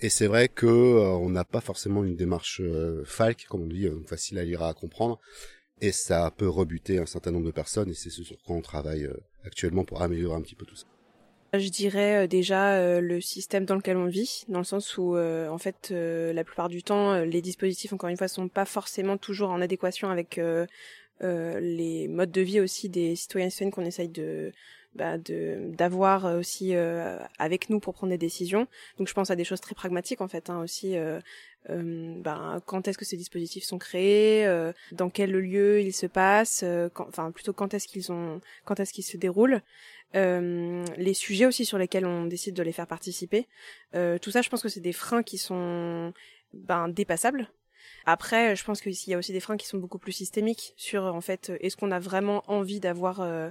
Et 0.00 0.08
c'est 0.08 0.26
vrai 0.26 0.48
que 0.48 0.66
euh, 0.66 1.12
on 1.12 1.30
n'a 1.30 1.44
pas 1.44 1.60
forcément 1.60 2.04
une 2.04 2.16
démarche 2.16 2.60
euh, 2.60 3.04
falque, 3.04 3.46
comme 3.48 3.62
on 3.62 3.66
dit, 3.66 3.86
euh, 3.86 4.02
facile 4.06 4.38
à 4.38 4.44
lire 4.44 4.62
à 4.62 4.74
comprendre. 4.74 5.20
Et 5.80 5.92
ça 5.92 6.32
peut 6.36 6.48
rebuter 6.48 6.98
un 6.98 7.06
certain 7.06 7.30
nombre 7.30 7.46
de 7.46 7.50
personnes. 7.50 7.90
Et 7.90 7.94
c'est 7.94 8.10
ce 8.10 8.22
sur 8.22 8.36
quoi 8.42 8.56
on 8.56 8.60
travaille 8.60 9.08
actuellement 9.44 9.84
pour 9.84 10.02
améliorer 10.02 10.36
un 10.36 10.42
petit 10.42 10.54
peu 10.54 10.66
tout 10.66 10.76
ça. 10.76 10.86
Je 11.56 11.68
dirais 11.68 12.26
déjà 12.26 13.00
le 13.00 13.20
système 13.20 13.64
dans 13.64 13.76
lequel 13.76 13.96
on 13.96 14.06
vit, 14.06 14.44
dans 14.48 14.58
le 14.58 14.64
sens 14.64 14.98
où 14.98 15.16
en 15.16 15.58
fait 15.58 15.90
la 15.90 16.42
plupart 16.42 16.68
du 16.68 16.82
temps 16.82 17.22
les 17.22 17.42
dispositifs 17.42 17.92
encore 17.92 18.08
une 18.08 18.16
fois 18.16 18.26
sont 18.26 18.48
pas 18.48 18.64
forcément 18.64 19.16
toujours 19.18 19.50
en 19.50 19.60
adéquation 19.60 20.10
avec 20.10 20.40
les 21.20 22.08
modes 22.08 22.32
de 22.32 22.40
vie 22.40 22.60
aussi 22.60 22.88
des 22.88 23.14
citoyens 23.14 23.46
et 23.46 23.50
citoyennes 23.50 23.72
qu'on 23.72 23.84
essaye 23.84 24.08
de 24.08 24.52
bah, 24.94 25.18
d'avoir 25.18 26.24
euh, 26.24 26.38
aussi 26.38 26.76
euh, 26.76 27.18
avec 27.38 27.68
nous 27.68 27.80
pour 27.80 27.94
prendre 27.94 28.12
des 28.12 28.18
décisions. 28.18 28.68
Donc 28.98 29.08
je 29.08 29.14
pense 29.14 29.30
à 29.30 29.36
des 29.36 29.42
choses 29.42 29.60
très 29.60 29.74
pragmatiques 29.74 30.20
en 30.20 30.28
fait 30.28 30.50
hein, 30.50 30.60
aussi. 30.60 30.96
Euh, 30.96 31.20
euh 31.70 32.14
bah, 32.18 32.60
quand 32.66 32.86
est-ce 32.86 32.98
que 32.98 33.04
ces 33.04 33.16
dispositifs 33.16 33.64
sont 33.64 33.78
créés, 33.78 34.46
dans 34.92 35.10
quel 35.10 35.32
lieu 35.32 35.80
ils 35.80 35.94
se 35.94 36.06
passent, 36.06 36.64
enfin 36.94 37.32
plutôt 37.32 37.52
quand 37.52 37.74
est-ce 37.74 37.88
qu'ils 37.88 38.12
ont, 38.12 38.40
quand 38.64 38.78
est-ce 38.80 38.92
qu'ils 38.92 39.04
se 39.04 39.16
déroulent, 39.16 39.62
les 40.12 41.14
sujets 41.14 41.46
aussi 41.46 41.64
sur 41.64 41.78
lesquels 41.78 42.06
on 42.06 42.26
décide 42.26 42.54
de 42.54 42.62
les 42.62 42.72
faire 42.72 42.86
participer. 42.86 43.48
tout 43.92 44.30
ça, 44.30 44.42
je 44.42 44.50
pense 44.50 44.62
que 44.62 44.68
c'est 44.68 44.80
des 44.80 44.92
freins 44.92 45.22
qui 45.22 45.38
sont 45.38 46.12
ben 46.52 46.88
dépassables 46.88 47.48
après, 48.06 48.54
je 48.54 48.64
pense 48.64 48.80
qu'il 48.80 48.92
y 49.06 49.14
a 49.14 49.18
aussi 49.18 49.32
des 49.32 49.40
freins 49.40 49.56
qui 49.56 49.66
sont 49.66 49.78
beaucoup 49.78 49.98
plus 49.98 50.12
systémiques 50.12 50.74
sur 50.76 51.04
en 51.04 51.20
fait 51.20 51.52
est-ce 51.60 51.76
qu'on 51.76 51.90
a 51.90 51.98
vraiment 51.98 52.42
envie 52.48 52.80
d'avoir 52.80 53.20
euh, 53.20 53.50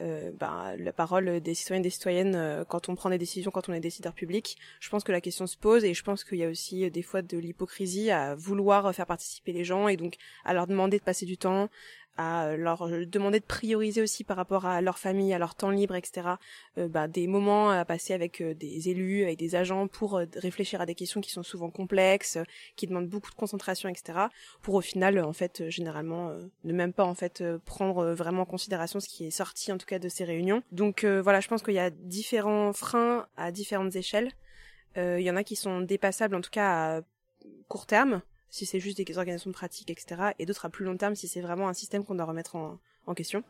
euh, 0.00 0.32
bah, 0.38 0.74
la 0.76 0.92
parole 0.92 1.40
des 1.40 1.54
citoyens 1.54 1.80
et 1.80 1.84
des 1.84 1.90
citoyennes 1.90 2.34
euh, 2.34 2.64
quand 2.64 2.88
on 2.88 2.96
prend 2.96 3.10
des 3.10 3.18
décisions, 3.18 3.52
quand 3.52 3.68
on 3.68 3.72
est 3.72 3.80
décideur 3.80 4.12
public. 4.12 4.56
Je 4.80 4.90
pense 4.90 5.04
que 5.04 5.12
la 5.12 5.20
question 5.20 5.46
se 5.46 5.56
pose 5.56 5.84
et 5.84 5.94
je 5.94 6.02
pense 6.02 6.24
qu'il 6.24 6.38
y 6.38 6.44
a 6.44 6.48
aussi 6.48 6.84
euh, 6.84 6.90
des 6.90 7.02
fois 7.02 7.22
de 7.22 7.38
l'hypocrisie 7.38 8.10
à 8.10 8.34
vouloir 8.34 8.92
faire 8.92 9.06
participer 9.06 9.52
les 9.52 9.64
gens 9.64 9.86
et 9.86 9.96
donc 9.96 10.16
à 10.44 10.52
leur 10.52 10.66
demander 10.66 10.98
de 10.98 11.04
passer 11.04 11.26
du 11.26 11.38
temps, 11.38 11.68
à 12.16 12.56
leur 12.56 12.88
demander 13.06 13.40
de 13.40 13.44
prioriser 13.44 14.02
aussi 14.02 14.24
par 14.24 14.36
rapport 14.36 14.66
à 14.66 14.80
leur 14.80 14.98
famille, 14.98 15.32
à 15.32 15.38
leur 15.38 15.54
temps 15.54 15.70
libre, 15.70 15.94
etc. 15.96 16.28
Euh, 16.78 16.88
bah, 16.88 17.08
des 17.08 17.26
moments 17.26 17.70
à 17.70 17.84
passer 17.84 18.14
avec 18.14 18.40
euh, 18.40 18.54
des 18.54 18.88
élus, 18.88 19.24
avec 19.24 19.38
des 19.38 19.56
agents 19.56 19.88
pour 19.88 20.16
euh, 20.16 20.26
réfléchir 20.36 20.80
à 20.80 20.86
des 20.86 20.94
questions 20.94 21.20
qui 21.20 21.30
sont 21.30 21.42
souvent 21.42 21.70
complexes, 21.70 22.38
qui 22.76 22.86
demandent 22.86 23.08
beaucoup 23.08 23.30
de 23.30 23.36
concentration, 23.36 23.88
etc. 23.88 24.18
Pour 24.62 24.74
au 24.74 24.80
final, 24.80 25.18
en 25.20 25.32
fait, 25.32 25.68
généralement, 25.68 26.32
ne 26.64 26.72
même 26.72 26.92
pas 26.92 27.04
en 27.04 27.14
fait 27.14 27.42
prendre 27.64 28.12
vraiment 28.12 28.42
en 28.42 28.46
considération 28.46 29.00
ce 29.00 29.08
qui 29.08 29.26
est 29.26 29.30
sorti 29.30 29.72
en 29.72 29.78
tout 29.78 29.86
cas 29.86 29.98
de 29.98 30.08
ces 30.08 30.24
réunions. 30.24 30.62
Donc 30.72 31.04
voilà, 31.04 31.40
je 31.40 31.48
pense 31.48 31.62
qu'il 31.62 31.74
y 31.74 31.78
a 31.78 31.90
différents 31.90 32.72
freins 32.72 33.26
à 33.36 33.50
différentes 33.50 33.96
échelles. 33.96 34.32
Il 34.96 35.20
y 35.20 35.30
en 35.30 35.36
a 35.36 35.44
qui 35.44 35.56
sont 35.56 35.80
dépassables 35.80 36.34
en 36.34 36.40
tout 36.40 36.50
cas 36.50 36.98
à 36.98 37.00
court 37.68 37.86
terme 37.86 38.22
si 38.54 38.66
c'est 38.66 38.78
juste 38.78 39.02
des 39.02 39.18
organisations 39.18 39.50
de 39.50 39.54
pratique, 39.54 39.90
etc. 39.90 40.30
Et 40.38 40.46
d'autres 40.46 40.64
à 40.64 40.70
plus 40.70 40.84
long 40.84 40.96
terme 40.96 41.16
si 41.16 41.26
c'est 41.26 41.40
vraiment 41.40 41.68
un 41.68 41.72
système 41.72 42.04
qu'on 42.04 42.14
doit 42.14 42.24
remettre 42.24 42.54
en 42.54 43.14
question. 43.14 43.42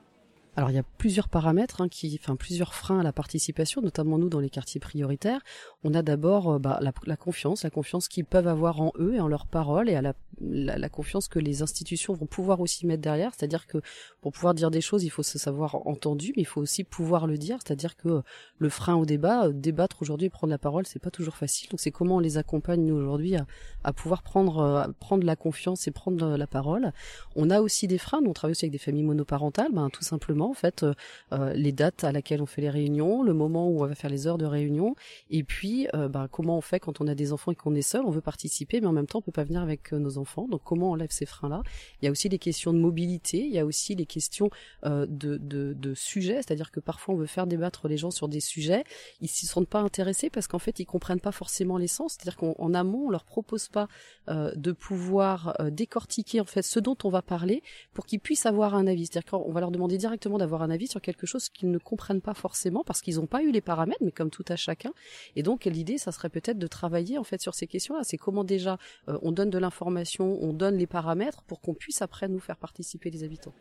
Alors 0.57 0.71
il 0.71 0.75
y 0.75 0.79
a 0.79 0.85
plusieurs 0.99 1.29
paramètres, 1.29 1.81
hein, 1.81 1.89
enfin 2.21 2.37
plusieurs 2.37 2.75
freins 2.75 3.01
à 3.01 3.03
la 3.03 3.13
participation, 3.13 3.83
notamment 3.83 4.19
nous 4.19 4.29
dans 4.29 4.39
les 4.39 4.51
quartiers 4.51 4.81
prioritaires. 4.81 5.41
On 5.83 5.95
a 5.95 6.03
d'abord 6.03 6.53
euh, 6.53 6.59
bah, 6.61 6.79
la, 6.81 7.17
confiance, 7.17 7.65
la 7.65 7.71
confiance 7.71 8.07
qu'ils 8.07 8.25
peuvent 8.25 8.47
avoir 8.47 8.81
en 8.81 8.93
eux 8.99 9.15
et 9.15 9.21
en 9.21 9.27
leurs 9.27 9.47
paroles, 9.47 9.89
et 9.89 10.01
la, 10.01 10.15
la, 10.41 10.89
confiance 10.89 11.27
que 11.27 11.41
les 11.41 11.63
institutions 11.63 12.13
vont 12.15 12.27
pouvoir 12.27 12.61
aussi 12.61 12.87
mettre 12.87 13.03
derrière. 13.03 13.33
C'est-à-dire 13.37 13.67
que 13.67 13.79
pour 14.21 14.31
pouvoir 14.31 14.55
dire 14.55 14.71
des 14.71 14.81
choses, 14.81 15.03
il 15.03 15.11
faut 15.11 15.25
se 15.25 15.39
savoir 15.39 15.87
entendu, 15.89 16.33
mais 16.37 16.43
il 16.43 16.47
faut 16.47 16.61
aussi 16.61 16.85
pouvoir 16.85 17.27
le 17.27 17.37
dire. 17.37 17.59
C'est-à-dire 17.65 17.97
que 17.97 18.23
le 18.59 18.69
frein 18.69 18.95
au 18.95 19.07
débat, 19.07 19.47
euh, 19.47 19.53
débattre 19.53 20.03
aujourd'hui, 20.03 20.29
prendre 20.29 20.53
la 20.53 20.59
parole, 20.59 20.87
c'est 20.87 21.03
pas 21.03 21.11
toujours 21.11 21.37
facile. 21.37 21.69
Donc 21.71 21.81
c'est 21.81 21.91
comment 21.91 22.17
on 22.17 22.21
les 22.21 22.39
accompagne 22.39 22.93
aujourd'hui 22.93 23.35
à, 23.83 23.93
pouvoir 23.93 24.23
prendre 24.23 24.59
euh, 24.59 24.87
prendre 25.01 25.27
la 25.27 25.35
confiance 25.35 25.89
et 25.89 25.91
prendre 25.91 26.37
la 26.37 26.47
parole. 26.47 26.93
On 27.35 27.51
a 27.51 27.61
aussi 27.61 27.89
des 27.89 27.99
freins. 27.99 28.21
Nous, 28.21 28.31
on 28.31 28.35
travaille 28.35 28.53
aussi 28.53 28.67
avec 28.67 28.73
des 28.73 28.79
familles 28.79 29.03
monoparentales, 29.03 29.73
ben, 29.73 29.91
tout 29.91 30.05
simplement 30.05 30.44
en 30.49 30.55
fait 30.55 30.83
euh, 30.83 30.95
euh, 31.33 31.53
les 31.55 31.73
dates 31.73 32.05
à 32.05 32.13
laquelle 32.13 32.43
on 32.43 32.47
fait 32.47 32.63
les 32.63 32.71
réunions, 32.71 33.23
le 33.23 33.35
moment 33.35 33.69
où 33.69 33.83
on 33.83 33.87
va 33.87 33.95
faire 33.95 34.11
les 34.11 34.27
heures 34.27 34.39
de 34.39 34.47
réunion, 34.47 34.95
et 35.31 35.43
puis 35.43 35.89
euh, 35.95 36.09
bah, 36.09 36.29
comment 36.31 36.59
on 36.59 36.61
fait 36.61 36.81
quand 36.81 37.01
on 37.01 37.07
a 37.07 37.15
des 37.15 37.33
enfants 37.33 37.53
et 37.53 37.55
qu'on 37.55 37.75
est 37.75 37.83
seul, 37.83 38.05
on 38.05 38.11
veut 38.11 38.21
participer, 38.21 38.81
mais 38.81 38.87
en 38.87 38.93
même 38.93 39.07
temps 39.07 39.19
on 39.19 39.23
peut 39.23 39.33
pas 39.33 39.45
venir 39.45 39.63
avec 39.63 39.93
nos 39.93 40.19
enfants. 40.19 40.47
Donc 40.49 40.63
comment 40.65 40.93
on 40.93 40.95
lève 40.95 41.11
ces 41.11 41.27
freins-là? 41.27 41.63
Il 42.01 42.05
y 42.05 42.09
a 42.09 42.11
aussi 42.11 42.29
les 42.29 42.39
questions 42.39 42.73
de 42.73 42.79
mobilité, 42.79 43.39
il 43.39 43.53
y 43.53 43.59
a 43.59 43.65
aussi 43.65 43.95
les 43.95 44.07
questions 44.07 44.51
de, 44.85 45.07
de, 45.09 45.39
de 45.75 45.95
sujets, 45.95 46.37
c'est-à-dire 46.37 46.71
que 46.71 46.81
parfois 46.81 47.15
on 47.15 47.19
veut 47.19 47.27
faire 47.27 47.47
débattre 47.47 47.89
les 47.89 47.97
gens 47.97 48.11
sur 48.11 48.29
des 48.29 48.41
sujets, 48.41 48.85
ils 49.21 49.29
s'y 49.29 49.47
sont 49.47 49.65
pas 49.65 49.81
intéressés 49.81 50.31
parce 50.31 50.47
qu'en 50.47 50.59
fait 50.59 50.79
ils 50.79 50.87
comprennent 50.87 51.21
pas 51.21 51.33
forcément 51.33 51.79
l'essence, 51.79 52.15
c'est-à-dire 52.15 52.37
qu'en 52.37 52.75
amont 52.75 53.07
on 53.07 53.11
leur 53.11 53.25
propose 53.25 53.69
pas 53.69 53.89
de 54.29 54.73
pouvoir 54.73 55.57
décortiquer 55.71 56.41
en 56.41 56.45
fait 56.45 56.63
ce 56.63 56.81
dont 56.81 56.97
on 57.05 57.11
va 57.11 57.23
parler 57.23 57.63
pour 57.93 58.07
qu'ils 58.07 58.21
puissent 58.21 58.47
avoir 58.47 58.75
un 58.75 58.87
avis, 58.87 59.07
c'est-à-dire 59.07 59.31
qu'on 59.31 59.53
va 59.53 59.61
leur 59.61 59.71
demander 59.71 59.99
directement 59.99 60.34
d'avoir 60.39 60.63
un 60.63 60.71
avis 60.71 60.87
sur 60.87 61.01
quelque 61.01 61.27
chose 61.27 61.49
qu'ils 61.49 61.71
ne 61.71 61.79
comprennent 61.79 62.21
pas 62.21 62.35
forcément 62.35 62.83
parce 62.85 63.01
qu'ils 63.01 63.17
n'ont 63.17 63.27
pas 63.27 63.43
eu 63.43 63.51
les 63.51 63.61
paramètres, 63.61 64.03
mais 64.03 64.13
comme 64.13 64.31
tout 64.31 64.45
à 64.49 64.57
chacun. 64.57 64.93
Et 65.37 65.43
donc 65.43 65.65
l'idée, 65.65 65.99
ça 65.99 66.13
serait 66.13 66.31
peut-être 66.31 66.59
de 66.59 66.67
travailler 66.67 67.19
en 67.19 67.25
fait 67.25 67.41
sur 67.41 67.55
ces 67.55 67.67
questions-là. 67.67 68.01
C'est 68.05 68.17
comment 68.17 68.45
déjà 68.45 68.79
euh, 69.09 69.19
on 69.23 69.33
donne 69.33 69.51
de 69.51 69.59
l'information, 69.59 70.39
on 70.43 70.53
donne 70.53 70.77
les 70.77 70.87
paramètres 70.87 71.43
pour 71.43 71.61
qu'on 71.61 71.75
puisse 71.75 72.03
après 72.03 72.29
nous 72.29 72.41
faire 72.41 72.57
participer 72.57 73.11
les 73.11 73.25
habitants. 73.25 73.55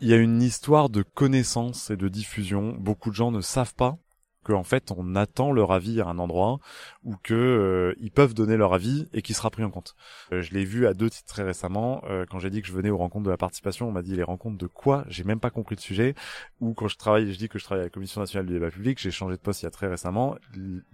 Il 0.00 0.08
y 0.08 0.14
a 0.14 0.16
une 0.16 0.42
histoire 0.42 0.88
de 0.90 1.02
connaissance 1.02 1.90
et 1.90 1.96
de 1.96 2.08
diffusion. 2.08 2.74
Beaucoup 2.78 3.10
de 3.10 3.14
gens 3.14 3.30
ne 3.30 3.40
savent 3.40 3.74
pas 3.74 3.98
qu'en 4.44 4.62
fait 4.62 4.92
on 4.96 5.14
attend 5.14 5.52
leur 5.52 5.72
avis 5.72 6.00
à 6.00 6.06
un 6.06 6.18
endroit 6.18 6.58
ou 7.04 7.14
que 7.22 7.34
euh, 7.34 7.94
ils 8.00 8.10
peuvent 8.10 8.34
donner 8.34 8.56
leur 8.56 8.74
avis 8.74 9.08
et 9.12 9.22
qui 9.22 9.34
sera 9.34 9.50
pris 9.50 9.64
en 9.64 9.70
compte. 9.70 9.94
Euh, 10.32 10.42
je 10.42 10.52
l'ai 10.52 10.64
vu 10.64 10.86
à 10.86 10.94
deux 10.94 11.10
titres 11.10 11.28
très 11.28 11.42
récemment 11.42 12.02
euh, 12.08 12.24
quand 12.28 12.38
j'ai 12.38 12.50
dit 12.50 12.62
que 12.62 12.68
je 12.68 12.72
venais 12.72 12.90
aux 12.90 12.96
rencontres 12.98 13.24
de 13.24 13.30
la 13.30 13.36
participation, 13.36 13.88
on 13.88 13.92
m'a 13.92 14.02
dit 14.02 14.16
les 14.16 14.22
rencontres 14.22 14.58
de 14.58 14.66
quoi? 14.66 15.04
J'ai 15.08 15.24
même 15.24 15.40
pas 15.40 15.50
compris 15.50 15.76
le 15.76 15.80
sujet. 15.80 16.14
Ou 16.60 16.74
quand 16.74 16.88
je 16.88 16.96
travaille, 16.96 17.32
je 17.32 17.38
dis 17.38 17.48
que 17.48 17.58
je 17.58 17.64
travaille 17.64 17.82
à 17.82 17.86
la 17.86 17.90
Commission 17.90 18.20
nationale 18.20 18.46
du 18.46 18.54
débat 18.54 18.70
public, 18.70 18.98
j'ai 18.98 19.10
changé 19.10 19.36
de 19.36 19.40
poste 19.40 19.62
il 19.62 19.66
y 19.66 19.68
a 19.68 19.70
très 19.70 19.88
récemment. 19.88 20.36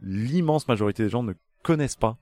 L'immense 0.03 0.69
majorité 0.69 1.03
des 1.03 1.09
gens 1.09 1.23
ne 1.23 1.35
connaissent 1.63 1.97
pas 1.97 2.17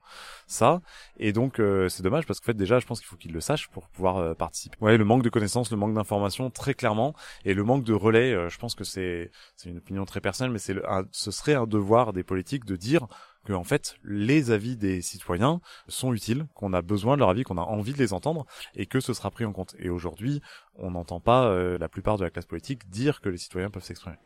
ça 0.47 0.81
et 1.17 1.33
donc 1.33 1.59
euh, 1.59 1.89
c'est 1.89 2.03
dommage 2.03 2.25
parce 2.25 2.39
qu'en 2.39 2.45
fait 2.45 2.53
déjà 2.53 2.79
je 2.79 2.85
pense 2.85 2.99
qu'il 2.99 3.07
faut 3.07 3.17
qu'ils 3.17 3.33
le 3.33 3.41
sachent 3.41 3.67
pour 3.69 3.87
pouvoir 3.89 4.17
euh, 4.17 4.33
participer. 4.33 4.77
Ouais, 4.81 4.97
le 4.97 5.05
manque 5.05 5.23
de 5.23 5.29
connaissances, 5.29 5.71
le 5.71 5.77
manque 5.77 5.93
d'informations 5.93 6.49
très 6.49 6.73
clairement 6.73 7.13
et 7.45 7.53
le 7.53 7.63
manque 7.63 7.83
de 7.83 7.93
relais, 7.93 8.33
euh, 8.33 8.49
je 8.49 8.57
pense 8.57 8.75
que 8.75 8.83
c'est 8.83 9.31
c'est 9.55 9.69
une 9.69 9.77
opinion 9.77 10.05
très 10.05 10.21
personnelle 10.21 10.51
mais 10.51 10.59
c'est 10.59 10.75
ce 11.11 11.31
serait 11.31 11.55
un 11.55 11.67
devoir 11.67 12.13
des 12.13 12.23
politiques 12.23 12.65
de 12.65 12.75
dire 12.75 13.07
que 13.45 13.53
en 13.53 13.63
fait 13.63 13.95
les 14.03 14.51
avis 14.51 14.75
des 14.77 15.01
citoyens 15.01 15.61
sont 15.87 16.13
utiles, 16.13 16.47
qu'on 16.53 16.73
a 16.73 16.81
besoin 16.81 17.15
de 17.15 17.19
leur 17.19 17.29
avis, 17.29 17.43
qu'on 17.43 17.57
a 17.57 17.61
envie 17.61 17.93
de 17.93 17.99
les 17.99 18.13
entendre 18.13 18.45
et 18.75 18.85
que 18.85 18.99
ce 18.99 19.13
sera 19.13 19.31
pris 19.31 19.45
en 19.45 19.53
compte. 19.53 19.75
Et 19.79 19.89
aujourd'hui, 19.89 20.41
on 20.75 20.91
n'entend 20.91 21.19
pas 21.19 21.53
la 21.77 21.89
plupart 21.89 22.17
de 22.17 22.23
la 22.23 22.29
classe 22.29 22.45
politique 22.45 22.89
dire 22.89 23.21
que 23.21 23.29
les 23.29 23.37
citoyens 23.37 23.69
peuvent 23.69 23.83
s'exprimer 23.83 24.17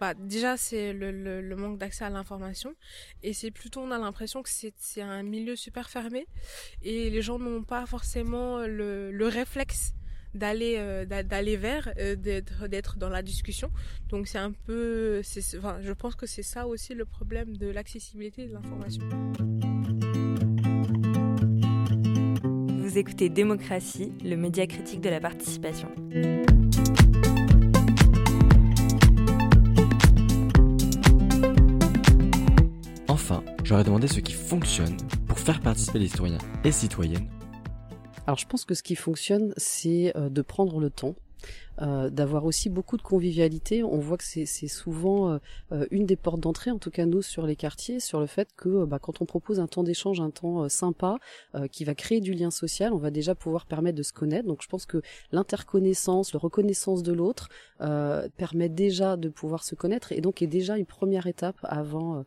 bah, 0.00 0.14
déjà 0.14 0.56
c'est 0.56 0.94
le, 0.94 1.54
manque 1.56 1.78
d'accès 1.78 2.04
à 2.04 2.10
l'information. 2.10 2.74
Et 3.22 3.34
c'est 3.34 3.50
plutôt 3.50 3.80
on 3.80 3.90
a 3.90 3.98
l'impression 3.98 4.42
que 4.42 4.48
c'est 4.48 5.02
un 5.02 5.22
milieu 5.22 5.56
super 5.56 5.90
fermé. 5.90 6.26
Et 6.82 7.10
les 7.10 7.22
gens 7.22 7.38
n'ont 7.38 7.62
pas 7.62 7.84
forcément 7.86 8.60
le, 8.60 9.12
le 9.12 9.28
réflexe 9.28 9.92
d'aller 10.34 10.76
euh, 10.78 11.04
d'aller 11.04 11.56
vers 11.56 11.92
euh, 11.98 12.14
d'être 12.16 12.68
d'être 12.68 12.96
dans 12.98 13.08
la 13.08 13.22
discussion. 13.22 13.70
Donc 14.08 14.26
c'est 14.26 14.38
un 14.38 14.52
peu 14.52 15.22
je 15.22 15.92
pense 15.92 16.14
que 16.14 16.26
c'est 16.26 16.42
ça 16.42 16.66
aussi 16.66 16.94
le 16.94 17.04
problème 17.04 17.56
de 17.56 17.68
l'accessibilité 17.68 18.46
de 18.46 18.52
l'information. 18.54 19.02
Vous 22.78 22.98
écoutez 22.98 23.28
Démocratie 23.28 24.12
le 24.24 24.36
média 24.36 24.66
critique 24.66 25.00
de 25.00 25.10
la 25.10 25.20
participation 25.20 25.88
j'aurais 33.70 33.84
demandé 33.84 34.08
ce 34.08 34.18
qui 34.18 34.32
fonctionne 34.32 34.96
pour 35.28 35.38
faire 35.38 35.60
participer 35.60 36.00
les 36.00 36.08
citoyens 36.08 36.38
et 36.64 36.72
citoyennes. 36.72 37.28
Alors 38.26 38.36
je 38.36 38.44
pense 38.44 38.64
que 38.64 38.74
ce 38.74 38.82
qui 38.82 38.96
fonctionne, 38.96 39.54
c'est 39.56 40.12
euh, 40.16 40.28
de 40.28 40.42
prendre 40.42 40.80
le 40.80 40.90
temps, 40.90 41.14
euh, 41.80 42.10
d'avoir 42.10 42.46
aussi 42.46 42.68
beaucoup 42.68 42.96
de 42.96 43.02
convivialité. 43.02 43.84
On 43.84 43.98
voit 43.98 44.16
que 44.16 44.24
c'est 44.24 44.44
souvent 44.66 45.38
euh, 45.70 45.86
une 45.92 46.04
des 46.04 46.16
portes 46.16 46.40
d'entrée, 46.40 46.72
en 46.72 46.78
tout 46.78 46.90
cas 46.90 47.06
nous 47.06 47.22
sur 47.22 47.46
les 47.46 47.54
quartiers, 47.54 48.00
sur 48.00 48.18
le 48.18 48.26
fait 48.26 48.48
que 48.56 48.84
bah, 48.86 48.98
quand 48.98 49.22
on 49.22 49.24
propose 49.24 49.60
un 49.60 49.68
temps 49.68 49.84
d'échange, 49.84 50.20
un 50.20 50.30
temps 50.30 50.68
sympa, 50.68 51.18
qui 51.70 51.84
va 51.84 51.94
créer 51.94 52.20
du 52.20 52.32
lien 52.32 52.50
social, 52.50 52.92
on 52.92 52.98
va 52.98 53.12
déjà 53.12 53.36
pouvoir 53.36 53.66
permettre 53.66 53.96
de 53.96 54.02
se 54.02 54.12
connaître. 54.12 54.48
Donc 54.48 54.62
je 54.62 54.68
pense 54.68 54.84
que 54.84 55.00
l'interconnaissance, 55.30 56.32
la 56.32 56.40
reconnaissance 56.40 57.04
de 57.04 57.12
l'autre 57.12 57.48
permet 57.78 58.68
déjà 58.68 59.16
de 59.16 59.28
pouvoir 59.28 59.62
se 59.62 59.76
connaître 59.76 60.10
et 60.10 60.20
donc 60.20 60.42
est 60.42 60.48
déjà 60.48 60.76
une 60.76 60.86
première 60.86 61.28
étape 61.28 61.58
avant 61.62 62.24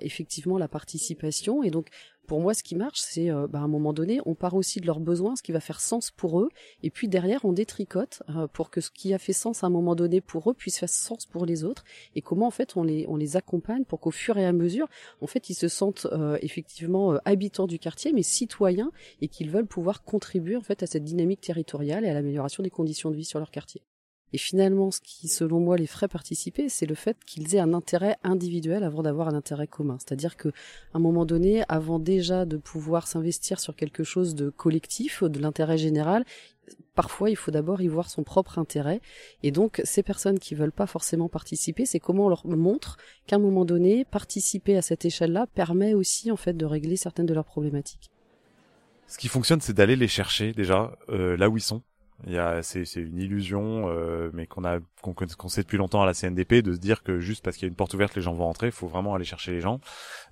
effectivement 0.00 0.58
la 0.58 0.68
participation. 0.68 1.62
Et 1.62 1.70
donc, 1.70 1.90
pour 2.26 2.40
moi, 2.40 2.54
ce 2.54 2.62
qui 2.62 2.74
marche, 2.74 3.00
c'est 3.00 3.30
euh, 3.30 3.46
bah, 3.46 3.58
à 3.58 3.62
un 3.62 3.68
moment 3.68 3.92
donné, 3.92 4.20
on 4.24 4.34
part 4.34 4.54
aussi 4.54 4.80
de 4.80 4.86
leurs 4.86 5.00
besoins, 5.00 5.36
ce 5.36 5.42
qui 5.42 5.52
va 5.52 5.60
faire 5.60 5.80
sens 5.80 6.10
pour 6.10 6.40
eux, 6.40 6.48
et 6.82 6.90
puis 6.90 7.08
derrière, 7.08 7.44
on 7.44 7.52
détricote 7.52 8.22
euh, 8.30 8.46
pour 8.46 8.70
que 8.70 8.80
ce 8.80 8.90
qui 8.90 9.12
a 9.12 9.18
fait 9.18 9.34
sens 9.34 9.62
à 9.62 9.66
un 9.66 9.70
moment 9.70 9.94
donné 9.94 10.20
pour 10.20 10.50
eux 10.50 10.54
puisse 10.54 10.78
faire 10.78 10.88
sens 10.88 11.26
pour 11.26 11.44
les 11.44 11.64
autres, 11.64 11.84
et 12.14 12.22
comment 12.22 12.46
en 12.46 12.50
fait 12.50 12.76
on 12.76 12.82
les 12.82 13.04
on 13.08 13.16
les 13.16 13.36
accompagne 13.36 13.84
pour 13.84 14.00
qu'au 14.00 14.10
fur 14.10 14.38
et 14.38 14.46
à 14.46 14.52
mesure, 14.52 14.88
en 15.20 15.26
fait, 15.26 15.50
ils 15.50 15.54
se 15.54 15.68
sentent 15.68 16.06
effectivement 16.40 17.18
habitants 17.24 17.66
du 17.66 17.78
quartier, 17.78 18.12
mais 18.12 18.22
citoyens, 18.22 18.90
et 19.20 19.28
qu'ils 19.28 19.50
veulent 19.50 19.66
pouvoir 19.66 20.02
contribuer 20.02 20.56
en 20.56 20.62
fait 20.62 20.82
à 20.82 20.86
cette 20.86 21.04
dynamique 21.04 21.40
territoriale 21.40 22.04
et 22.04 22.08
à 22.08 22.14
l'amélioration 22.14 22.62
des 22.62 22.70
conditions 22.70 23.10
de 23.10 23.16
vie 23.16 23.24
sur 23.24 23.38
leur 23.38 23.50
quartier. 23.50 23.82
Et 24.34 24.38
finalement, 24.38 24.90
ce 24.90 25.00
qui, 25.00 25.28
selon 25.28 25.60
moi, 25.60 25.76
les 25.76 25.86
ferait 25.86 26.08
participer, 26.08 26.68
c'est 26.68 26.86
le 26.86 26.96
fait 26.96 27.16
qu'ils 27.24 27.54
aient 27.54 27.60
un 27.60 27.72
intérêt 27.72 28.16
individuel 28.24 28.82
avant 28.82 29.04
d'avoir 29.04 29.28
un 29.28 29.34
intérêt 29.34 29.68
commun. 29.68 29.96
C'est-à-dire 30.00 30.36
que, 30.36 30.48
à 30.48 30.52
un 30.94 30.98
moment 30.98 31.24
donné, 31.24 31.62
avant 31.68 32.00
déjà 32.00 32.44
de 32.44 32.56
pouvoir 32.56 33.06
s'investir 33.06 33.60
sur 33.60 33.76
quelque 33.76 34.02
chose 34.02 34.34
de 34.34 34.50
collectif, 34.50 35.22
de 35.22 35.38
l'intérêt 35.38 35.78
général, 35.78 36.24
parfois 36.96 37.30
il 37.30 37.36
faut 37.36 37.52
d'abord 37.52 37.80
y 37.80 37.86
voir 37.86 38.10
son 38.10 38.24
propre 38.24 38.58
intérêt. 38.58 39.00
Et 39.44 39.52
donc, 39.52 39.80
ces 39.84 40.02
personnes 40.02 40.40
qui 40.40 40.56
veulent 40.56 40.72
pas 40.72 40.88
forcément 40.88 41.28
participer, 41.28 41.86
c'est 41.86 42.00
comment 42.00 42.26
on 42.26 42.28
leur 42.28 42.44
montre 42.44 42.96
qu'à 43.28 43.36
un 43.36 43.38
moment 43.38 43.64
donné, 43.64 44.04
participer 44.04 44.76
à 44.76 44.82
cette 44.82 45.04
échelle-là 45.04 45.46
permet 45.54 45.94
aussi, 45.94 46.32
en 46.32 46.36
fait, 46.36 46.54
de 46.54 46.66
régler 46.66 46.96
certaines 46.96 47.26
de 47.26 47.34
leurs 47.34 47.44
problématiques. 47.44 48.10
Ce 49.06 49.16
qui 49.16 49.28
fonctionne, 49.28 49.60
c'est 49.60 49.74
d'aller 49.74 49.94
les 49.94 50.08
chercher 50.08 50.52
déjà 50.52 50.98
euh, 51.08 51.36
là 51.36 51.48
où 51.48 51.56
ils 51.56 51.60
sont 51.60 51.82
c'est, 52.62 52.84
une 52.96 53.18
illusion, 53.18 53.88
euh, 53.88 54.30
mais 54.32 54.46
qu'on 54.46 54.64
a, 54.64 54.78
qu'on, 55.02 55.48
sait 55.48 55.62
depuis 55.62 55.76
longtemps 55.76 56.02
à 56.02 56.06
la 56.06 56.14
CNDP, 56.14 56.62
de 56.62 56.72
se 56.72 56.78
dire 56.78 57.02
que 57.02 57.20
juste 57.20 57.44
parce 57.44 57.56
qu'il 57.56 57.66
y 57.66 57.68
a 57.68 57.70
une 57.70 57.76
porte 57.76 57.94
ouverte, 57.94 58.14
les 58.14 58.22
gens 58.22 58.32
vont 58.32 58.44
rentrer. 58.44 58.66
Il 58.68 58.72
faut 58.72 58.86
vraiment 58.86 59.14
aller 59.14 59.24
chercher 59.24 59.52
les 59.52 59.60
gens. 59.60 59.80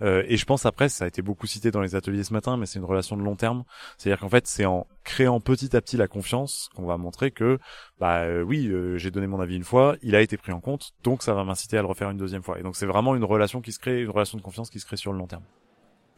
Euh, 0.01 0.25
et 0.27 0.37
je 0.37 0.45
pense 0.45 0.65
après, 0.65 0.89
ça 0.89 1.05
a 1.05 1.09
été 1.09 1.23
beaucoup 1.23 1.47
cité 1.47 1.71
dans 1.71 1.81
les 1.81 1.95
ateliers 1.95 2.25
ce 2.25 2.33
matin, 2.33 2.57
mais 2.57 2.67
c'est 2.67 2.79
une 2.79 2.85
relation 2.85 3.17
de 3.17 3.23
long 3.23 3.37
terme. 3.37 3.65
C'est-à-dire 3.99 4.21
qu'en 4.21 4.29
fait, 4.29 4.47
c'est 4.47 4.65
en 4.65 4.87
créant 5.05 5.41
petit 5.41 5.77
à 5.77 5.81
petit 5.81 5.97
la 5.97 6.09
confiance 6.09 6.71
qu'on 6.75 6.87
va 6.87 6.97
montrer 6.97 7.31
que, 7.31 7.59
bah 7.99 8.21
euh, 8.23 8.43
oui, 8.43 8.69
euh, 8.69 8.97
j'ai 8.97 9.11
donné 9.11 9.27
mon 9.27 9.41
avis 9.41 9.57
une 9.57 9.65
fois, 9.65 9.97
il 10.03 10.15
a 10.15 10.21
été 10.21 10.37
pris 10.37 10.53
en 10.53 10.61
compte, 10.61 10.93
donc 11.03 11.23
ça 11.23 11.35
va 11.35 11.45
m'inciter 11.45 11.77
à 11.77 11.83
le 11.83 11.89
refaire 11.89 12.11
une 12.11 12.19
deuxième 12.19 12.43
fois. 12.43 12.59
Et 12.59 12.63
donc 12.63 12.77
c'est 12.77 12.87
vraiment 12.87 13.15
une 13.17 13.25
relation 13.25 13.61
qui 13.61 13.73
se 13.73 13.79
crée, 13.79 14.03
une 14.03 14.11
relation 14.11 14.39
de 14.39 14.43
confiance 14.43 14.71
qui 14.71 14.81
se 14.81 14.87
crée 14.87 14.97
sur 14.97 15.13
le 15.13 15.19
long 15.19 15.27
terme 15.27 15.45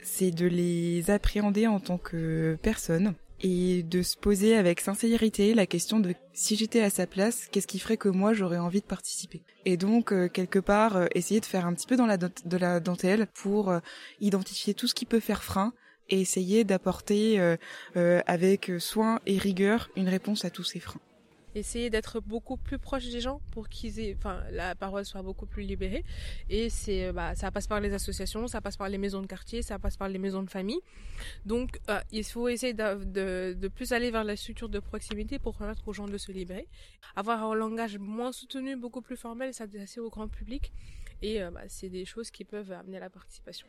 c'est 0.04 0.30
de 0.30 0.47
les 0.47 1.11
appréhender 1.11 1.66
en 1.66 1.80
tant 1.80 1.99
que 1.99 2.59
personnes 2.62 3.14
et 3.41 3.83
de 3.83 4.03
se 4.03 4.17
poser 4.17 4.57
avec 4.57 4.81
sincérité 4.81 5.55
la 5.55 5.67
question 5.67 6.00
de 6.00 6.14
si 6.33 6.57
j'étais 6.57 6.83
à 6.83 6.91
sa 6.91 7.07
place, 7.07 7.49
qu'est-ce 7.50 7.67
qui 7.67 7.79
ferait 7.79 7.97
que 7.97 8.09
moi 8.09 8.33
j'aurais 8.33 8.59
envie 8.59 8.81
de 8.81 8.87
participer? 8.87 9.43
Et 9.64 9.76
donc 9.76 10.12
euh, 10.12 10.29
quelque 10.29 10.59
part 10.59 10.97
euh, 10.97 11.07
essayer 11.14 11.41
de 11.41 11.47
faire 11.47 11.67
un 11.67 11.75
petit 11.75 11.87
peu 11.87 11.97
dans 11.97 12.07
la 12.07 12.17
de 12.17 12.57
la 12.57 12.81
dentelle 12.81 13.26
pour 13.35 13.71
euh, 13.71 13.81
identifier 14.21 14.75
tout 14.75 14.87
ce 14.87 14.95
qui 14.95 15.07
peut 15.07 15.21
faire 15.21 15.43
frein 15.43 15.73
et 16.11 16.21
essayer 16.21 16.64
d'apporter 16.64 17.41
avec 17.95 18.71
soin 18.79 19.21
et 19.25 19.38
rigueur 19.38 19.88
une 19.97 20.11
réponse 20.11 20.45
à 20.45 20.50
tous 20.50 20.62
ces 20.62 20.79
freins 20.79 21.00
essayer 21.55 21.91
d'être 21.91 22.21
beaucoup 22.21 22.57
plus 22.57 22.79
proche 22.79 23.09
des 23.09 23.21
gens 23.21 23.41
pour 23.53 23.69
qu'ils 23.69 24.01
aient, 24.01 24.15
enfin, 24.19 24.43
la 24.51 24.75
parole 24.75 25.05
soit 25.05 25.23
beaucoup 25.23 25.47
plus 25.47 25.63
libérée. 25.63 26.05
Et 26.51 26.69
c'est, 26.71 27.13
bah, 27.13 27.35
ça 27.35 27.51
passe 27.51 27.67
par 27.67 27.81
les 27.81 27.93
associations, 27.93 28.47
ça 28.47 28.61
passe 28.61 28.77
par 28.77 28.89
les 28.89 28.99
maisons 28.99 29.23
de 29.23 29.27
quartier, 29.27 29.63
ça 29.63 29.79
passe 29.79 29.97
par 29.97 30.09
les 30.09 30.19
maisons 30.19 30.43
de 30.43 30.51
famille. 30.51 30.81
Donc, 31.47 31.81
euh, 31.91 32.01
il 32.13 32.25
faut 32.25 32.49
essayer 32.49 32.75
de, 32.75 33.05
de, 33.05 33.57
de, 33.59 33.69
plus 33.69 33.93
aller 33.93 34.11
vers 34.11 34.25
la 34.25 34.37
structure 34.37 34.69
de 34.69 34.81
proximité 34.81 35.39
pour 35.39 35.57
permettre 35.57 35.87
aux 35.89 35.93
gens 35.93 36.09
de 36.09 36.19
se 36.19 36.33
libérer. 36.33 36.69
Avoir 37.17 37.43
un 37.45 37.55
langage 37.55 37.99
moins 37.99 38.33
soutenu, 38.33 38.77
beaucoup 38.77 39.03
plus 39.03 39.17
formel, 39.17 39.55
s'adresser 39.55 40.01
au 40.01 40.11
grand 40.11 40.29
public. 40.29 40.73
Et 41.23 41.43
euh, 41.43 41.51
bah, 41.51 41.63
c'est 41.69 41.89
des 41.89 42.05
choses 42.05 42.31
qui 42.31 42.45
peuvent 42.45 42.73
amener 42.73 42.97
à 42.97 43.01
la 43.01 43.11
participation 43.11 43.67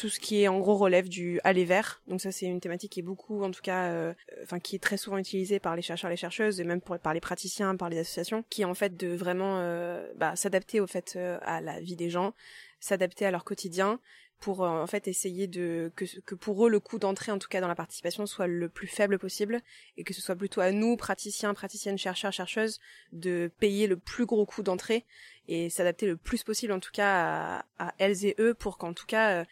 tout 0.00 0.08
ce 0.08 0.18
qui 0.18 0.40
est 0.40 0.48
en 0.48 0.58
gros 0.58 0.76
relève 0.76 1.10
du 1.10 1.40
aller 1.44 1.66
vers. 1.66 2.00
Donc 2.08 2.22
ça 2.22 2.32
c'est 2.32 2.46
une 2.46 2.60
thématique 2.60 2.92
qui 2.92 3.00
est 3.00 3.02
beaucoup, 3.02 3.42
en 3.42 3.50
tout 3.50 3.60
cas, 3.60 3.88
euh, 3.88 4.14
enfin 4.42 4.58
qui 4.58 4.74
est 4.74 4.78
très 4.78 4.96
souvent 4.96 5.18
utilisée 5.18 5.60
par 5.60 5.76
les 5.76 5.82
chercheurs, 5.82 6.08
les 6.08 6.16
chercheuses 6.16 6.58
et 6.58 6.64
même 6.64 6.80
par 6.80 7.12
les 7.12 7.20
praticiens, 7.20 7.76
par 7.76 7.90
les 7.90 7.98
associations, 7.98 8.42
qui 8.48 8.62
est 8.62 8.64
en 8.64 8.72
fait 8.72 8.96
de 8.96 9.08
vraiment 9.08 9.58
euh, 9.58 10.10
bah, 10.16 10.36
s'adapter 10.36 10.80
au 10.80 10.86
fait 10.86 11.16
euh, 11.16 11.38
à 11.42 11.60
la 11.60 11.80
vie 11.80 11.96
des 11.96 12.08
gens, 12.08 12.32
s'adapter 12.80 13.26
à 13.26 13.30
leur 13.30 13.44
quotidien 13.44 14.00
pour 14.38 14.62
en 14.62 14.86
fait 14.86 15.06
essayer 15.06 15.46
de 15.46 15.92
que, 15.96 16.06
que 16.22 16.34
pour 16.34 16.66
eux 16.66 16.70
le 16.70 16.80
coût 16.80 16.98
d'entrée 16.98 17.30
en 17.30 17.38
tout 17.38 17.48
cas 17.48 17.60
dans 17.60 17.68
la 17.68 17.74
participation 17.74 18.24
soit 18.24 18.46
le 18.46 18.70
plus 18.70 18.86
faible 18.86 19.18
possible 19.18 19.60
et 19.98 20.02
que 20.02 20.14
ce 20.14 20.22
soit 20.22 20.34
plutôt 20.34 20.62
à 20.62 20.72
nous 20.72 20.96
praticiens 20.96 21.52
praticiennes 21.52 21.98
chercheurs 21.98 22.32
chercheuses 22.32 22.80
de 23.12 23.50
payer 23.58 23.86
le 23.86 23.98
plus 23.98 24.24
gros 24.24 24.46
coût 24.46 24.62
d'entrée 24.62 25.04
et 25.46 25.68
s'adapter 25.68 26.06
le 26.06 26.16
plus 26.16 26.42
possible 26.42 26.72
en 26.72 26.80
tout 26.80 26.90
cas 26.90 27.58
à, 27.78 27.88
à 27.90 27.94
elles 27.98 28.24
et 28.24 28.34
eux 28.38 28.54
pour 28.54 28.78
qu'en 28.78 28.94
tout 28.94 29.04
cas 29.04 29.44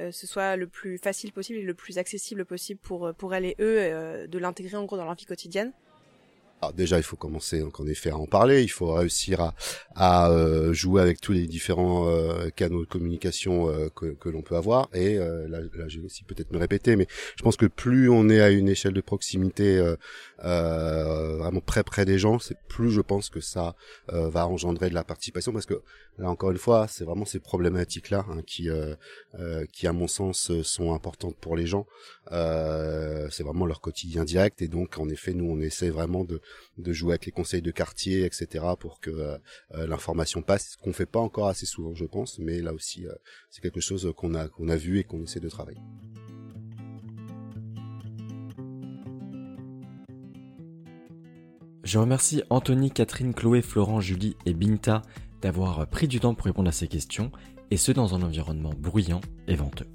euh, 0.00 0.10
ce 0.10 0.26
soit 0.26 0.56
le 0.56 0.66
plus 0.66 0.98
facile 0.98 1.32
possible 1.32 1.58
et 1.60 1.62
le 1.62 1.74
plus 1.74 1.98
accessible 1.98 2.44
possible 2.44 2.80
pour, 2.80 3.06
euh, 3.06 3.12
pour 3.12 3.34
elles 3.34 3.44
et 3.44 3.56
eux 3.60 3.78
euh, 3.78 4.26
de 4.26 4.38
l'intégrer 4.38 4.76
en 4.76 4.84
gros 4.84 4.96
dans 4.96 5.04
leur 5.04 5.14
vie 5.14 5.24
quotidienne. 5.24 5.72
Alors 6.64 6.72
déjà, 6.72 6.96
il 6.96 7.02
faut 7.02 7.16
commencer 7.16 7.60
donc 7.60 7.78
en 7.78 7.86
effet 7.86 8.08
à 8.08 8.16
en 8.16 8.24
parler. 8.24 8.62
Il 8.62 8.70
faut 8.70 8.94
réussir 8.94 9.38
à, 9.42 9.54
à 9.94 10.30
euh, 10.30 10.72
jouer 10.72 11.02
avec 11.02 11.20
tous 11.20 11.32
les 11.32 11.46
différents 11.46 12.08
euh, 12.08 12.48
canaux 12.48 12.80
de 12.80 12.88
communication 12.88 13.68
euh, 13.68 13.90
que, 13.94 14.06
que 14.14 14.30
l'on 14.30 14.40
peut 14.40 14.56
avoir. 14.56 14.88
Et 14.94 15.16
là, 15.16 15.60
là, 15.60 15.88
je 15.88 15.98
vais 15.98 16.06
aussi 16.06 16.24
peut-être 16.24 16.50
me 16.52 16.58
répéter, 16.58 16.96
mais 16.96 17.06
je 17.36 17.42
pense 17.42 17.58
que 17.58 17.66
plus 17.66 18.08
on 18.08 18.30
est 18.30 18.40
à 18.40 18.48
une 18.48 18.68
échelle 18.68 18.94
de 18.94 19.02
proximité 19.02 19.78
vraiment 20.38 21.60
près 21.60 21.84
près 21.84 22.04
des 22.06 22.18
gens, 22.18 22.38
c'est 22.38 22.56
plus 22.68 22.90
je 22.90 23.00
pense 23.02 23.28
que 23.28 23.40
ça 23.40 23.74
va 24.08 24.46
engendrer 24.46 24.88
de 24.88 24.94
la 24.94 25.04
participation. 25.04 25.52
Parce 25.52 25.66
que 25.66 25.82
là, 26.18 26.30
encore 26.30 26.50
une 26.50 26.58
fois, 26.58 26.86
c'est 26.88 27.04
vraiment 27.04 27.26
ces 27.26 27.40
problématiques-là 27.40 28.24
hein, 28.30 28.40
qui, 28.46 28.68
qui 29.72 29.86
à 29.86 29.92
mon 29.92 30.08
sens 30.08 30.50
sont 30.62 30.94
importantes 30.94 31.36
pour 31.36 31.56
les 31.56 31.66
gens. 31.66 31.86
c'est 32.30 33.42
vraiment 33.42 33.66
leur 33.66 33.80
quotidien 33.80 34.24
direct. 34.24 34.62
Et 34.62 34.68
donc, 34.68 34.98
en 34.98 35.08
effet, 35.08 35.34
nous, 35.34 35.50
on 35.50 35.60
essaie 35.60 35.90
vraiment 35.90 36.24
de 36.24 36.40
de 36.78 36.92
jouer 36.92 37.12
avec 37.12 37.26
les 37.26 37.32
conseils 37.32 37.62
de 37.62 37.70
quartier, 37.70 38.24
etc., 38.24 38.64
pour 38.78 39.00
que 39.00 39.10
euh, 39.10 39.38
euh, 39.74 39.86
l'information 39.86 40.42
passe, 40.42 40.72
ce 40.72 40.76
qu'on 40.76 40.92
fait 40.92 41.06
pas 41.06 41.20
encore 41.20 41.48
assez 41.48 41.66
souvent, 41.66 41.94
je 41.94 42.04
pense, 42.04 42.38
mais 42.38 42.60
là 42.60 42.72
aussi, 42.72 43.06
euh, 43.06 43.14
c'est 43.50 43.60
quelque 43.60 43.80
chose 43.80 44.12
qu'on 44.16 44.34
a 44.34 44.48
qu'on 44.48 44.68
a 44.68 44.76
vu 44.76 44.98
et 44.98 45.04
qu'on 45.04 45.22
essaie 45.22 45.40
de 45.40 45.48
travailler. 45.48 45.80
Je 51.82 51.98
remercie 51.98 52.42
Anthony, 52.48 52.90
Catherine, 52.90 53.34
Chloé, 53.34 53.60
Florent, 53.60 54.00
Julie 54.00 54.36
et 54.46 54.54
Binta 54.54 55.02
d'avoir 55.42 55.86
pris 55.86 56.08
du 56.08 56.18
temps 56.18 56.34
pour 56.34 56.46
répondre 56.46 56.68
à 56.68 56.72
ces 56.72 56.88
questions, 56.88 57.30
et 57.70 57.76
ce 57.76 57.92
dans 57.92 58.14
un 58.14 58.22
environnement 58.22 58.72
bruyant 58.76 59.20
et 59.46 59.56
venteux. 59.56 59.93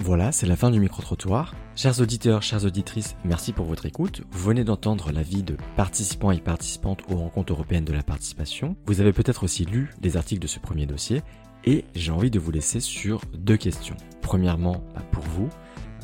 Voilà, 0.00 0.30
c'est 0.30 0.46
la 0.46 0.56
fin 0.56 0.70
du 0.70 0.78
micro-trottoir. 0.78 1.54
Chers 1.74 2.00
auditeurs, 2.00 2.42
chères 2.42 2.64
auditrices, 2.64 3.16
merci 3.24 3.52
pour 3.52 3.66
votre 3.66 3.84
écoute. 3.84 4.22
Vous 4.30 4.44
venez 4.44 4.62
d'entendre 4.62 5.10
l'avis 5.10 5.42
de 5.42 5.56
participants 5.76 6.30
et 6.30 6.40
participantes 6.40 7.00
aux 7.10 7.16
rencontres 7.16 7.52
européennes 7.52 7.84
de 7.84 7.92
la 7.92 8.04
participation. 8.04 8.76
Vous 8.86 9.00
avez 9.00 9.12
peut-être 9.12 9.42
aussi 9.42 9.64
lu 9.64 9.92
les 10.00 10.16
articles 10.16 10.40
de 10.40 10.46
ce 10.46 10.60
premier 10.60 10.86
dossier 10.86 11.22
et 11.64 11.84
j'ai 11.96 12.12
envie 12.12 12.30
de 12.30 12.38
vous 12.38 12.52
laisser 12.52 12.78
sur 12.78 13.20
deux 13.34 13.56
questions. 13.56 13.96
Premièrement, 14.22 14.84
bah, 14.94 15.02
pour 15.10 15.24
vous, 15.24 15.48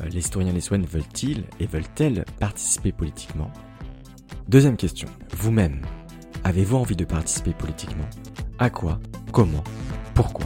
euh, 0.01 0.09
les 0.09 0.21
citoyens 0.21 0.51
les 0.51 0.61
soins 0.61 0.77
veulent-ils 0.77 1.45
et 1.61 1.65
veulent-elles 1.65 2.25
participer 2.39 2.91
politiquement? 2.91 3.49
Deuxième 4.49 4.75
question, 4.75 5.07
vous-même, 5.37 5.81
avez-vous 6.43 6.75
envie 6.75 6.97
de 6.97 7.05
participer 7.05 7.53
politiquement? 7.53 8.05
À 8.59 8.69
quoi? 8.69 8.99
Comment? 9.31 9.63
Pourquoi? 10.13 10.45